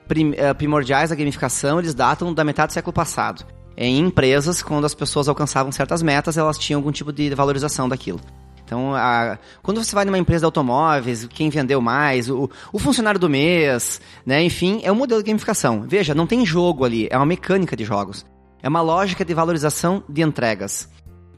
prim- 0.09 0.35
eh, 0.37 0.53
primordiais 0.55 1.11
da 1.11 1.17
gamificação, 1.17 1.79
eles 1.79 1.95
datam 1.95 2.33
da 2.35 2.43
metade 2.43 2.69
do 2.71 2.73
século 2.75 2.93
passado. 2.93 3.45
Em 3.77 4.01
empresas, 4.01 4.61
quando 4.63 4.85
as 4.87 4.95
pessoas 4.95 5.29
alcançavam 5.29 5.71
certas 5.71 6.03
metas, 6.03 6.37
elas 6.37 6.59
tinham 6.59 6.79
algum 6.81 6.91
tipo 6.91 7.13
de 7.13 7.33
valorização 7.35 7.89
daquilo. 7.89 8.19
Então, 8.65 8.95
a- 8.95 9.39
quando 9.63 9.83
você 9.83 9.95
vai 9.95 10.05
numa 10.05 10.19
empresa 10.19 10.41
de 10.41 10.45
automóveis, 10.47 11.27
quem 11.29 11.49
vendeu 11.49 11.81
mais, 11.81 12.29
o, 12.29 12.51
o 12.73 12.79
funcionário 12.79 13.19
do 13.21 13.31
mês, 13.31 14.01
né? 14.27 14.43
Enfim, 14.43 14.81
é 14.83 14.91
um 14.91 14.95
modelo 14.97 15.23
de 15.23 15.29
gamificação. 15.29 15.85
Veja, 15.87 16.15
não 16.15 16.27
tem 16.27 16.45
jogo 16.45 16.85
ali, 16.85 17.07
é 17.11 17.17
uma 17.17 17.25
mecânica 17.25 17.77
de 17.77 17.85
jogos. 17.85 18.27
É 18.63 18.69
uma 18.69 18.81
lógica 18.83 19.25
de 19.25 19.33
valorização 19.33 20.03
de 20.09 20.21
entregas. 20.23 20.89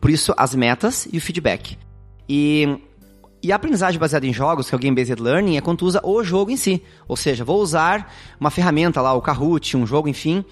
Por 0.00 0.10
isso, 0.10 0.32
as 0.36 0.54
metas 0.54 1.06
e 1.12 1.18
o 1.18 1.20
feedback. 1.20 1.76
E, 2.28 2.78
e 3.42 3.52
a 3.52 3.56
aprendizagem 3.56 3.98
baseada 3.98 4.26
em 4.26 4.32
jogos, 4.32 4.68
que 4.68 4.74
é 4.74 4.76
o 4.76 4.78
Game 4.78 4.94
Based 4.94 5.20
Learning, 5.20 5.56
é 5.56 5.60
quando 5.60 5.82
usa 5.82 6.00
o 6.04 6.22
jogo 6.22 6.50
em 6.50 6.56
si. 6.56 6.82
Ou 7.08 7.16
seja, 7.16 7.44
vou 7.44 7.60
usar 7.60 8.12
uma 8.38 8.50
ferramenta 8.50 9.00
lá, 9.00 9.14
o 9.14 9.22
Kahoot, 9.22 9.76
um 9.76 9.86
jogo, 9.86 10.08
enfim, 10.08 10.44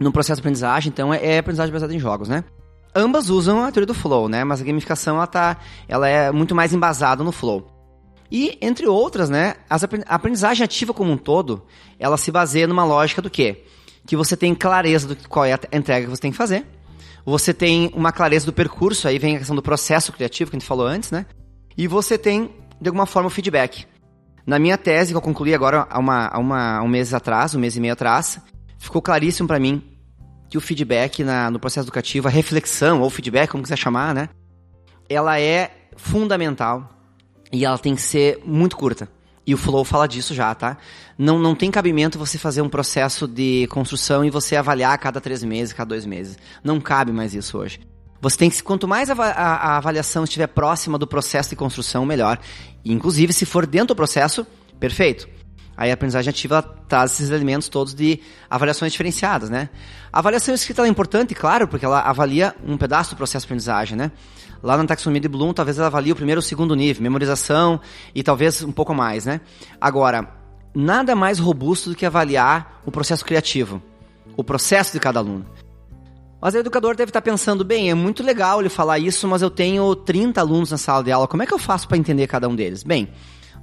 no 0.00 0.12
processo 0.12 0.38
de 0.38 0.42
aprendizagem. 0.42 0.90
Então, 0.90 1.14
é, 1.14 1.24
é 1.24 1.38
aprendizagem 1.38 1.72
baseada 1.72 1.94
em 1.94 2.00
jogos, 2.00 2.28
né? 2.28 2.44
Ambas 2.94 3.30
usam 3.30 3.62
a 3.64 3.70
teoria 3.70 3.86
do 3.86 3.94
flow, 3.94 4.28
né? 4.28 4.42
Mas 4.44 4.60
a 4.60 4.64
gamificação, 4.64 5.16
ela, 5.16 5.26
tá, 5.26 5.56
ela 5.88 6.08
é 6.08 6.30
muito 6.32 6.54
mais 6.54 6.72
embasada 6.72 7.22
no 7.22 7.32
flow. 7.32 7.70
E, 8.30 8.58
entre 8.60 8.86
outras, 8.86 9.30
né, 9.30 9.56
as 9.68 9.84
a 9.84 9.88
aprendizagem 10.08 10.64
ativa 10.64 10.94
como 10.94 11.12
um 11.12 11.18
todo, 11.18 11.62
ela 11.98 12.16
se 12.16 12.32
baseia 12.32 12.66
numa 12.66 12.84
lógica 12.84 13.20
do 13.22 13.30
quê? 13.30 13.64
Que 14.06 14.16
você 14.16 14.36
tem 14.36 14.54
clareza 14.54 15.06
do 15.06 15.28
qual 15.28 15.44
é 15.44 15.52
a 15.52 15.76
entrega 15.76 16.06
que 16.06 16.10
você 16.10 16.22
tem 16.22 16.32
que 16.32 16.36
fazer. 16.36 16.66
Você 17.24 17.54
tem 17.54 17.92
uma 17.94 18.10
clareza 18.10 18.46
do 18.46 18.52
percurso, 18.52 19.06
aí 19.06 19.18
vem 19.18 19.36
a 19.36 19.38
questão 19.38 19.54
do 19.54 19.62
processo 19.62 20.12
criativo 20.12 20.50
que 20.50 20.56
a 20.56 20.58
gente 20.58 20.66
falou 20.66 20.86
antes, 20.86 21.10
né? 21.10 21.26
E 21.76 21.86
você 21.86 22.18
tem, 22.18 22.50
de 22.80 22.88
alguma 22.88 23.06
forma, 23.06 23.28
o 23.28 23.30
feedback. 23.30 23.86
Na 24.46 24.58
minha 24.58 24.76
tese, 24.76 25.12
que 25.12 25.16
eu 25.16 25.20
concluí 25.22 25.54
agora 25.54 25.86
há, 25.88 25.98
uma, 25.98 26.26
há 26.26 26.38
uma, 26.38 26.82
um 26.82 26.88
mês 26.88 27.14
atrás, 27.14 27.54
um 27.54 27.60
mês 27.60 27.76
e 27.76 27.80
meio 27.80 27.92
atrás, 27.92 28.40
ficou 28.78 29.00
claríssimo 29.00 29.46
para 29.46 29.60
mim 29.60 29.82
que 30.50 30.58
o 30.58 30.60
feedback 30.60 31.22
na- 31.24 31.50
no 31.50 31.58
processo 31.58 31.86
educativo, 31.86 32.28
a 32.28 32.30
reflexão, 32.30 33.00
ou 33.00 33.08
feedback, 33.08 33.50
como 33.50 33.62
quiser 33.62 33.78
chamar, 33.78 34.14
né? 34.14 34.28
Ela 35.08 35.40
é 35.40 35.70
fundamental 35.96 36.90
e 37.52 37.64
ela 37.64 37.78
tem 37.78 37.94
que 37.94 38.02
ser 38.02 38.40
muito 38.44 38.76
curta. 38.76 39.08
E 39.46 39.54
o 39.54 39.58
Flow 39.58 39.84
fala 39.84 40.06
disso 40.06 40.34
já, 40.34 40.54
tá? 40.54 40.76
Não, 41.18 41.38
não 41.38 41.54
tem 41.54 41.70
cabimento 41.70 42.18
você 42.18 42.38
fazer 42.38 42.62
um 42.62 42.68
processo 42.68 43.26
de 43.26 43.66
construção 43.68 44.24
e 44.24 44.30
você 44.30 44.56
avaliar 44.56 44.92
a 44.92 44.98
cada 44.98 45.20
três 45.20 45.42
meses, 45.42 45.72
cada 45.72 45.88
dois 45.88 46.06
meses. 46.06 46.38
Não 46.62 46.80
cabe 46.80 47.12
mais 47.12 47.34
isso 47.34 47.58
hoje. 47.58 47.80
Você 48.22 48.36
tem 48.38 48.48
que, 48.48 48.62
quanto 48.62 48.86
mais 48.86 49.10
a, 49.10 49.14
a- 49.14 49.56
a 49.72 49.76
avaliação 49.78 50.22
estiver 50.22 50.46
próxima 50.46 50.96
do 50.96 51.08
processo 51.08 51.50
de 51.50 51.56
construção, 51.56 52.06
melhor. 52.06 52.38
Inclusive, 52.84 53.32
se 53.32 53.44
for 53.44 53.66
dentro 53.66 53.88
do 53.88 53.96
processo, 53.96 54.46
perfeito. 54.78 55.28
Aí 55.76 55.90
a 55.90 55.94
aprendizagem 55.94 56.30
ativa 56.30 56.62
traz 56.62 57.12
esses 57.14 57.30
elementos 57.30 57.68
todos 57.68 57.92
de 57.94 58.20
avaliações 58.48 58.92
diferenciadas, 58.92 59.50
né? 59.50 59.70
A 60.12 60.20
avaliação 60.20 60.54
escrita 60.54 60.82
é 60.82 60.88
importante, 60.88 61.34
claro, 61.34 61.66
porque 61.66 61.84
ela 61.84 61.98
avalia 62.00 62.54
um 62.64 62.76
pedaço 62.76 63.10
do 63.10 63.16
processo 63.16 63.44
de 63.44 63.48
aprendizagem, 63.48 63.96
né? 63.98 64.12
Lá 64.62 64.76
na 64.76 64.84
taxonomia 64.84 65.20
de 65.20 65.28
Bloom, 65.28 65.52
talvez 65.52 65.76
ela 65.78 65.88
avalie 65.88 66.12
o 66.12 66.16
primeiro 66.16 66.38
ou 66.38 66.42
o 66.44 66.46
segundo 66.46 66.76
nível, 66.76 67.02
memorização 67.02 67.80
e 68.14 68.22
talvez 68.22 68.62
um 68.62 68.70
pouco 68.70 68.94
mais, 68.94 69.26
né? 69.26 69.40
Agora, 69.80 70.28
nada 70.72 71.16
mais 71.16 71.40
robusto 71.40 71.90
do 71.90 71.96
que 71.96 72.06
avaliar 72.06 72.80
o 72.86 72.92
processo 72.92 73.24
criativo, 73.24 73.82
o 74.36 74.44
processo 74.44 74.92
de 74.92 75.00
cada 75.00 75.18
aluno. 75.18 75.44
Mas 76.42 76.54
o 76.54 76.58
educador 76.58 76.96
deve 76.96 77.10
estar 77.10 77.22
pensando, 77.22 77.64
bem, 77.64 77.88
é 77.88 77.94
muito 77.94 78.20
legal 78.20 78.58
ele 78.58 78.68
falar 78.68 78.98
isso, 78.98 79.28
mas 79.28 79.42
eu 79.42 79.48
tenho 79.48 79.94
30 79.94 80.40
alunos 80.40 80.72
na 80.72 80.76
sala 80.76 81.04
de 81.04 81.12
aula, 81.12 81.28
como 81.28 81.44
é 81.44 81.46
que 81.46 81.54
eu 81.54 81.58
faço 81.58 81.86
para 81.86 81.96
entender 81.96 82.26
cada 82.26 82.48
um 82.48 82.56
deles? 82.56 82.82
Bem, 82.82 83.08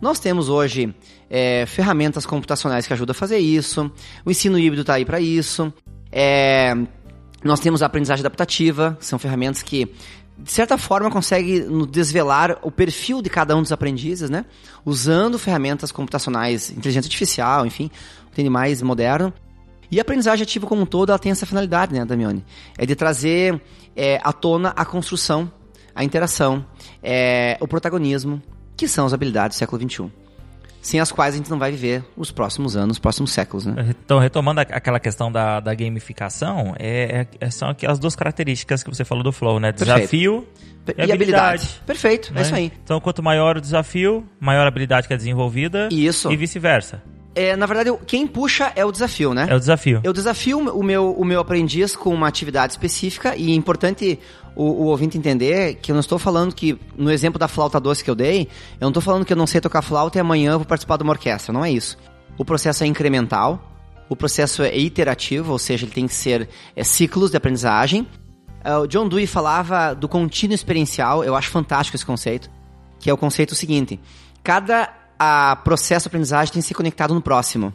nós 0.01 0.17
temos 0.17 0.47
hoje 0.47 0.95
é, 1.29 1.65
ferramentas 1.65 2.25
computacionais 2.25 2.87
que 2.87 2.93
ajudam 2.93 3.11
a 3.11 3.13
fazer 3.13 3.37
isso, 3.37 3.91
o 4.25 4.31
ensino 4.31 4.57
híbrido 4.57 4.81
está 4.81 4.93
aí 4.93 5.03
para 5.03 5.19
isso, 5.19 5.73
é, 6.09 6.73
Nós 7.43 7.59
temos 7.59 7.81
a 7.81 7.85
aprendizagem 7.85 8.21
adaptativa, 8.21 8.97
são 9.01 9.19
ferramentas 9.19 9.61
que, 9.61 9.93
de 10.37 10.51
certa 10.51 10.77
forma, 10.77 11.11
conseguem 11.11 11.85
desvelar 11.87 12.59
o 12.61 12.71
perfil 12.71 13.21
de 13.21 13.29
cada 13.29 13.57
um 13.57 13.61
dos 13.61 13.73
aprendizes, 13.73 14.29
né? 14.29 14.45
Usando 14.85 15.37
ferramentas 15.37 15.91
computacionais, 15.91 16.69
inteligência 16.71 17.07
artificial, 17.07 17.65
enfim, 17.65 17.91
o 18.25 18.29
que 18.29 18.35
tem 18.37 18.49
mais 18.49 18.81
moderno. 18.81 19.33
E 19.91 19.99
a 19.99 20.01
aprendizagem 20.01 20.43
ativa 20.43 20.67
como 20.67 20.81
um 20.81 20.85
todo, 20.85 21.09
ela 21.09 21.19
tem 21.19 21.31
essa 21.31 21.45
finalidade, 21.45 21.93
né, 21.93 22.05
Damione? 22.05 22.45
É 22.77 22.85
de 22.85 22.95
trazer 22.95 23.59
é, 23.95 24.19
à 24.23 24.31
tona 24.31 24.69
a 24.75 24.85
construção, 24.85 25.51
a 25.95 26.03
interação, 26.03 26.65
é, 27.01 27.57
o 27.59 27.67
protagonismo, 27.67 28.41
que 28.77 28.87
são 28.87 29.05
as 29.05 29.13
habilidades 29.13 29.57
do 29.57 29.59
século 29.59 29.81
XXI 29.81 30.11
sem 30.81 30.99
as 30.99 31.11
quais 31.11 31.33
a 31.33 31.37
gente 31.37 31.49
não 31.49 31.59
vai 31.59 31.71
viver 31.71 32.03
os 32.15 32.31
próximos 32.31 32.75
anos, 32.75 32.95
os 32.95 32.99
próximos 32.99 33.31
séculos, 33.31 33.65
né? 33.65 33.93
Então, 34.05 34.19
retomando 34.19 34.61
aquela 34.61 34.99
questão 34.99 35.31
da, 35.31 35.59
da 35.59 35.73
gamificação, 35.73 36.73
é, 36.79 37.27
é, 37.39 37.49
são 37.49 37.69
aquelas 37.69 37.99
duas 37.99 38.15
características 38.15 38.81
que 38.81 38.89
você 38.89 39.03
falou 39.03 39.23
do 39.23 39.31
Flow, 39.31 39.59
né? 39.59 39.71
Desafio 39.71 40.47
e, 40.87 40.91
e 40.91 40.91
habilidade. 40.91 41.13
habilidade. 41.13 41.81
Perfeito, 41.85 42.31
é 42.31 42.33
né? 42.33 42.39
é 42.39 42.43
isso 42.43 42.55
aí. 42.55 42.71
Então, 42.83 42.99
quanto 43.01 43.21
maior 43.21 43.57
o 43.57 43.61
desafio, 43.61 44.25
maior 44.39 44.63
a 44.63 44.67
habilidade 44.67 45.07
que 45.07 45.13
é 45.13 45.17
desenvolvida. 45.17 45.89
Isso. 45.91 46.31
E 46.31 46.37
vice-versa. 46.37 47.03
É, 47.35 47.55
na 47.55 47.65
verdade, 47.65 47.95
quem 48.07 48.25
puxa 48.25 48.71
é 48.75 48.83
o 48.83 48.91
desafio, 48.91 49.33
né? 49.33 49.47
É 49.49 49.55
o 49.55 49.59
desafio. 49.59 50.01
Eu 50.03 50.11
desafio 50.11 50.59
o 50.59 50.83
meu, 50.83 51.11
o 51.11 51.23
meu 51.23 51.39
aprendiz 51.39 51.95
com 51.95 52.13
uma 52.13 52.27
atividade 52.27 52.73
específica 52.73 53.35
e 53.35 53.51
é 53.51 53.55
importante 53.55 54.19
o, 54.55 54.63
o, 54.63 54.85
ouvinte 54.85 55.17
entender 55.17 55.75
que 55.75 55.91
eu 55.91 55.93
não 55.93 55.99
estou 55.99 56.17
falando 56.17 56.53
que, 56.53 56.77
no 56.97 57.11
exemplo 57.11 57.39
da 57.39 57.47
flauta 57.47 57.79
doce 57.79 58.03
que 58.03 58.09
eu 58.09 58.15
dei, 58.15 58.47
eu 58.73 58.81
não 58.81 58.89
estou 58.89 59.01
falando 59.01 59.25
que 59.25 59.31
eu 59.31 59.37
não 59.37 59.47
sei 59.47 59.61
tocar 59.61 59.81
flauta 59.81 60.17
e 60.17 60.21
amanhã 60.21 60.53
eu 60.53 60.59
vou 60.59 60.65
participar 60.65 60.97
de 60.97 61.03
uma 61.03 61.13
orquestra. 61.13 61.53
Não 61.53 61.63
é 61.63 61.71
isso. 61.71 61.97
O 62.37 62.43
processo 62.43 62.83
é 62.83 62.87
incremental, 62.87 63.69
o 64.09 64.15
processo 64.15 64.63
é 64.63 64.75
iterativo, 64.75 65.51
ou 65.51 65.59
seja, 65.59 65.85
ele 65.85 65.93
tem 65.93 66.07
que 66.07 66.15
ser 66.15 66.49
é, 66.75 66.83
ciclos 66.83 67.31
de 67.31 67.37
aprendizagem. 67.37 68.07
Uh, 68.65 68.81
o 68.83 68.87
John 68.87 69.07
Dewey 69.07 69.27
falava 69.27 69.93
do 69.93 70.09
contínuo 70.09 70.55
experiencial, 70.55 71.23
eu 71.23 71.35
acho 71.35 71.49
fantástico 71.49 71.95
esse 71.95 72.05
conceito, 72.05 72.49
que 72.99 73.09
é 73.09 73.13
o 73.13 73.17
conceito 73.17 73.55
seguinte: 73.55 73.99
cada 74.43 74.98
a 75.19 75.57
processo 75.57 76.05
de 76.05 76.07
aprendizagem 76.07 76.53
tem 76.53 76.61
que 76.61 76.67
ser 76.67 76.73
conectado 76.73 77.13
no 77.13 77.21
próximo. 77.21 77.73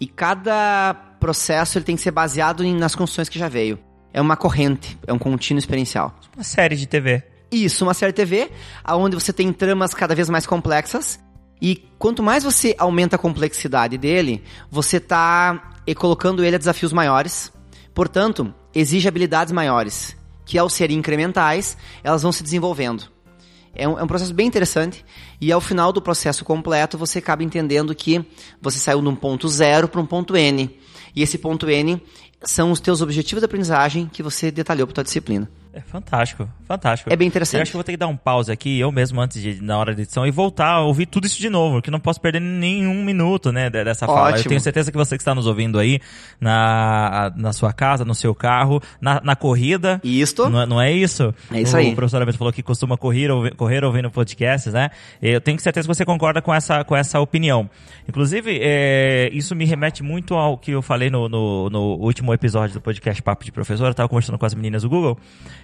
E 0.00 0.06
cada 0.06 0.94
processo 1.20 1.78
ele 1.78 1.84
tem 1.84 1.96
que 1.96 2.02
ser 2.02 2.10
baseado 2.10 2.64
em, 2.64 2.74
nas 2.74 2.96
construções 2.96 3.28
que 3.28 3.38
já 3.38 3.48
veio. 3.48 3.78
É 4.12 4.20
uma 4.20 4.36
corrente, 4.36 4.98
é 5.06 5.12
um 5.12 5.18
contínuo 5.18 5.58
experiencial. 5.58 6.14
Uma 6.34 6.44
série 6.44 6.76
de 6.76 6.86
TV. 6.86 7.22
Isso, 7.50 7.84
uma 7.84 7.94
série 7.94 8.12
de 8.12 8.16
TV, 8.16 8.50
onde 8.88 9.16
você 9.16 9.32
tem 9.32 9.52
tramas 9.52 9.94
cada 9.94 10.14
vez 10.14 10.28
mais 10.28 10.46
complexas. 10.46 11.18
E 11.60 11.88
quanto 11.98 12.22
mais 12.22 12.44
você 12.44 12.74
aumenta 12.78 13.16
a 13.16 13.18
complexidade 13.18 13.96
dele, 13.96 14.42
você 14.70 14.98
está 14.98 15.72
colocando 15.96 16.44
ele 16.44 16.56
a 16.56 16.58
desafios 16.58 16.92
maiores. 16.92 17.52
Portanto, 17.94 18.54
exige 18.74 19.08
habilidades 19.08 19.52
maiores, 19.52 20.16
que 20.44 20.58
ao 20.58 20.68
serem 20.68 20.98
incrementais, 20.98 21.76
elas 22.04 22.22
vão 22.22 22.32
se 22.32 22.42
desenvolvendo. 22.42 23.04
É 23.78 23.88
um, 23.88 23.98
é 23.98 24.02
um, 24.02 24.06
processo 24.06 24.34
bem 24.34 24.46
interessante 24.46 25.04
e 25.40 25.52
ao 25.52 25.60
final 25.60 25.92
do 25.92 26.02
processo 26.02 26.44
completo 26.44 26.98
você 26.98 27.20
acaba 27.20 27.44
entendendo 27.44 27.94
que 27.94 28.24
você 28.60 28.78
saiu 28.78 29.00
de 29.00 29.08
um 29.08 29.14
ponto 29.14 29.48
zero 29.48 29.88
para 29.88 30.00
um 30.00 30.06
ponto 30.06 30.36
N. 30.36 30.68
E 31.14 31.22
esse 31.22 31.38
ponto 31.38 31.68
N 31.70 32.02
são 32.42 32.70
os 32.72 32.80
teus 32.80 33.00
objetivos 33.00 33.40
de 33.40 33.46
aprendizagem 33.46 34.10
que 34.12 34.22
você 34.22 34.50
detalhou 34.50 34.86
para 34.86 34.94
tua 34.94 35.04
disciplina. 35.04 35.48
É 35.78 35.80
fantástico, 35.80 36.48
fantástico. 36.66 37.12
É 37.12 37.14
bem 37.14 37.28
interessante. 37.28 37.58
Eu 37.58 37.62
acho 37.62 37.70
que 37.70 37.76
vou 37.76 37.84
ter 37.84 37.92
que 37.92 37.98
dar 37.98 38.08
um 38.08 38.16
pause 38.16 38.50
aqui, 38.50 38.80
eu 38.80 38.90
mesmo, 38.90 39.20
antes 39.20 39.40
de, 39.40 39.62
na 39.62 39.78
hora 39.78 39.94
da 39.94 40.02
edição, 40.02 40.26
e 40.26 40.30
voltar 40.32 40.70
a 40.70 40.80
ouvir 40.80 41.06
tudo 41.06 41.24
isso 41.24 41.38
de 41.38 41.48
novo, 41.48 41.76
porque 41.76 41.88
não 41.88 42.00
posso 42.00 42.20
perder 42.20 42.40
nenhum 42.40 43.04
minuto, 43.04 43.52
né, 43.52 43.70
dessa 43.70 44.06
Ótimo. 44.06 44.18
fala. 44.18 44.38
Eu 44.38 44.44
tenho 44.44 44.60
certeza 44.60 44.90
que 44.90 44.98
você 44.98 45.16
que 45.16 45.22
está 45.22 45.36
nos 45.36 45.46
ouvindo 45.46 45.78
aí, 45.78 46.00
na, 46.40 47.32
na 47.36 47.52
sua 47.52 47.72
casa, 47.72 48.04
no 48.04 48.14
seu 48.14 48.34
carro, 48.34 48.82
na, 49.00 49.20
na 49.22 49.36
corrida. 49.36 50.00
Isto. 50.02 50.48
Não, 50.48 50.66
não 50.66 50.80
é 50.80 50.90
isso? 50.90 51.32
É 51.52 51.60
isso 51.60 51.76
o, 51.76 51.78
aí. 51.78 51.92
O 51.92 51.94
professor 51.94 52.20
Alberto 52.20 52.38
falou 52.38 52.52
que 52.52 52.62
costuma 52.62 52.96
correr, 52.96 53.30
ouvi, 53.30 53.52
correr 53.52 53.84
ouvindo 53.84 54.10
podcasts, 54.10 54.72
né? 54.72 54.90
Eu 55.22 55.40
tenho 55.40 55.60
certeza 55.60 55.86
que 55.86 55.94
você 55.94 56.04
concorda 56.04 56.42
com 56.42 56.52
essa, 56.52 56.82
com 56.82 56.96
essa 56.96 57.20
opinião. 57.20 57.70
Inclusive, 58.08 58.58
é, 58.60 59.30
isso 59.32 59.54
me 59.54 59.64
remete 59.64 60.02
muito 60.02 60.34
ao 60.34 60.58
que 60.58 60.72
eu 60.72 60.82
falei 60.82 61.08
no, 61.08 61.28
no, 61.28 61.70
no 61.70 61.80
último 61.96 62.34
episódio 62.34 62.74
do 62.74 62.80
podcast 62.80 63.22
Papo 63.22 63.44
de 63.44 63.52
Professor. 63.52 63.84
Eu 63.84 63.90
estava 63.90 64.08
conversando 64.08 64.38
com 64.38 64.46
as 64.46 64.54
meninas 64.54 64.82
do 64.82 64.88
Google, 64.88 65.18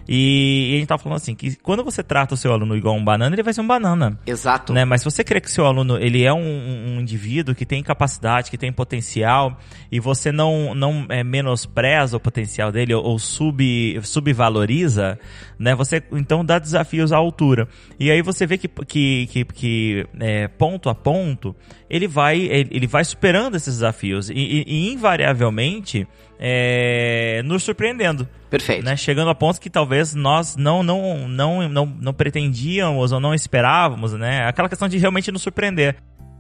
e 0.07 0.75
gente 0.85 0.89
tava 0.89 1.03
falando 1.03 1.17
assim, 1.17 1.35
que 1.35 1.57
quando 1.57 1.83
você 1.83 2.03
trata 2.03 2.35
o 2.35 2.37
seu 2.37 2.53
aluno 2.53 2.77
igual 2.77 2.95
um 2.95 3.05
banana, 3.05 3.35
ele 3.35 3.43
vai 3.43 3.55
ser 3.55 3.63
um 3.63 3.67
banana. 3.67 4.19
Exato. 4.27 4.73
Né? 4.73 4.85
Mas 4.85 5.01
se 5.01 5.05
você 5.07 5.25
crê 5.25 5.41
que 5.41 5.49
o 5.49 5.51
seu 5.51 5.65
aluno 5.65 5.97
ele 5.99 6.25
é 6.25 6.33
um, 6.33 6.39
um 6.39 7.01
indivíduo 7.01 7.55
que 7.55 7.65
tem 7.65 7.83
capacidade, 7.83 8.51
que 8.51 8.59
tem 8.59 8.73
potencial, 8.73 9.59
e 9.91 9.99
você 9.99 10.31
não, 10.31 10.75
não 10.75 11.07
é, 11.09 11.25
menospreza 11.25 12.17
o 12.17 12.21
potencial 12.21 12.71
dele 12.71 12.95
ou, 12.95 13.03
ou 13.03 13.19
sub, 13.19 13.99
subvaloriza, 14.03 15.19
né? 15.59 15.75
Você 15.75 16.03
então 16.13 16.45
dá 16.45 16.59
desafios 16.59 17.13
à 17.13 17.17
altura. 17.17 17.69
E 17.99 18.11
aí 18.11 18.21
você 18.21 18.47
vê 18.47 18.59
que, 18.59 18.69
que, 18.69 19.27
que, 19.27 19.45
que 19.45 20.07
é, 20.21 20.49
ponto 20.49 20.89
a 20.89 20.95
ponto, 20.95 21.57
ele 21.89 22.07
vai, 22.07 22.41
ele 22.41 22.87
vai 22.87 23.05
superando 23.05 23.57
esses 23.57 23.75
desafios. 23.75 24.29
E, 24.29 24.35
e, 24.35 24.65
e 24.67 24.93
invariavelmente 24.93 26.07
é, 26.39 27.43
nos 27.45 27.63
surpreendendo. 27.63 28.29
Perfeito. 28.51 28.85
Né? 28.85 28.97
Chegando 28.97 29.31
a 29.31 29.35
ponto 29.35 29.61
que 29.61 29.71
talvez 29.71 30.15
nós 30.15 30.57
não, 30.57 30.83
não, 30.83 31.29
não, 31.29 31.69
não, 31.69 31.87
não 31.87 32.15
pretendíamos 32.15 33.13
ou 33.13 33.21
não 33.21 33.35
esperávamos, 33.35 34.13
né? 34.13 34.47
Aquela 34.47 34.69
questão 34.69 34.89
de 34.89 34.97
realmente 34.99 35.33
nos 35.33 35.43
surpreender. 35.43 35.97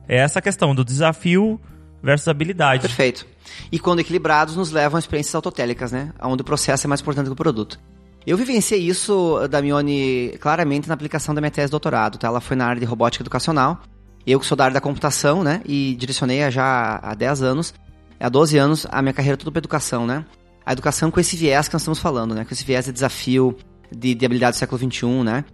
É 0.09 0.19
essa 0.19 0.41
questão 0.41 0.75
do 0.75 0.85
desafio 0.85 1.61
versus 2.03 2.29
habilidade. 2.29 2.83
Perfeito. 2.83 3.27
E 3.73 3.79
quando 3.79 4.01
equilibrados, 4.01 4.57
nos 4.57 4.71
levam 4.71 4.97
a 4.97 5.01
experiências 5.01 5.35
autotélicas, 5.35 5.91
né? 5.91 6.13
Onde 6.23 6.43
o 6.43 6.45
processo 6.45 6.87
é 6.87 6.89
mais 6.89 7.01
importante 7.01 7.27
que 7.27 7.33
o 7.33 7.37
produto. 7.37 7.81
Eu 8.27 8.37
vivenciei 8.37 8.81
isso, 8.81 9.39
Damione, 9.51 10.37
claramente 10.41 10.89
na 10.89 10.95
aplicação 10.95 11.35
da 11.35 11.41
minha 11.41 11.51
tese 11.51 11.67
de 11.67 11.73
doutorado, 11.73 12.17
tá? 12.19 12.29
Ela 12.29 12.41
foi 12.41 12.57
na 12.57 12.67
área 12.67 12.81
de 12.81 12.87
robótica 12.87 13.23
educacional. 13.23 13.81
Eu 14.27 14.41
que 14.41 14.47
sou 14.47 14.57
da 14.57 14.65
área 14.65 14.75
da 14.75 14.81
computação, 14.81 15.43
né? 15.43 15.61
E 15.67 15.95
direcionei 15.99 16.51
já 16.51 16.99
há 17.03 17.15
10 17.15 17.43
anos 17.43 17.75
há 18.21 18.29
12 18.29 18.57
anos 18.59 18.87
a 18.91 19.03
minha 19.03 19.13
carreira 19.13 19.37
toda 19.37 19.51
para 19.51 19.61
educação, 19.61 20.07
né? 20.07 20.25
A 20.65 20.73
educação 20.73 21.11
com 21.11 21.21
esse 21.21 21.37
viés 21.37 21.69
que 21.69 21.75
nós 21.75 21.83
estamos 21.83 21.99
falando, 21.99 22.35
né? 22.35 22.45
Com 22.45 22.53
esse 22.53 22.65
viés 22.65 22.87
de 22.87 22.93
desafio, 22.93 23.57
de, 23.91 24.15
de 24.15 24.27
habilidade 24.27 24.57
do 24.57 24.59
século 24.59 24.79
XXI, 24.79 25.07
né? 25.23 25.45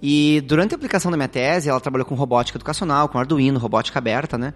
E 0.00 0.40
durante 0.42 0.74
a 0.74 0.76
aplicação 0.76 1.10
da 1.10 1.16
minha 1.16 1.28
tese, 1.28 1.68
ela 1.68 1.80
trabalhou 1.80 2.06
com 2.06 2.14
robótica 2.14 2.56
educacional, 2.56 3.08
com 3.08 3.18
Arduino, 3.18 3.58
robótica 3.58 3.98
aberta, 3.98 4.38
né? 4.38 4.54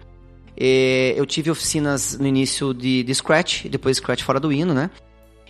E 0.57 1.13
eu 1.17 1.25
tive 1.25 1.49
oficinas 1.51 2.17
no 2.17 2.27
início 2.27 2.73
de, 2.73 3.03
de 3.03 3.15
Scratch, 3.15 3.65
depois 3.65 3.97
Scratch 3.97 4.23
fora 4.23 4.39
do 4.39 4.51
Hino, 4.51 4.73
né? 4.73 4.89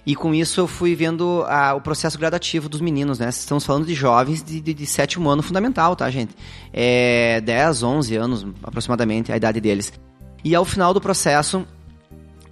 E 0.05 0.15
com 0.15 0.33
isso 0.33 0.59
eu 0.59 0.67
fui 0.67 0.95
vendo 0.95 1.45
o 1.75 1.81
processo 1.81 2.19
gradativo 2.19 2.67
dos 2.67 2.81
meninos, 2.81 3.19
né? 3.19 3.29
Estamos 3.29 3.65
falando 3.65 3.85
de 3.85 3.93
jovens 3.93 4.43
de, 4.43 4.59
de, 4.59 4.73
de 4.73 4.85
sétimo 4.85 5.29
ano 5.29 5.41
fundamental, 5.41 5.95
tá, 5.95 6.09
gente? 6.09 6.35
É 6.73 7.39
10, 7.41 7.83
11 7.83 8.15
anos 8.17 8.47
aproximadamente 8.63 9.31
a 9.31 9.37
idade 9.37 9.61
deles. 9.61 9.93
E 10.43 10.53
ao 10.53 10.65
final 10.65 10.93
do 10.93 10.99
processo, 10.99 11.65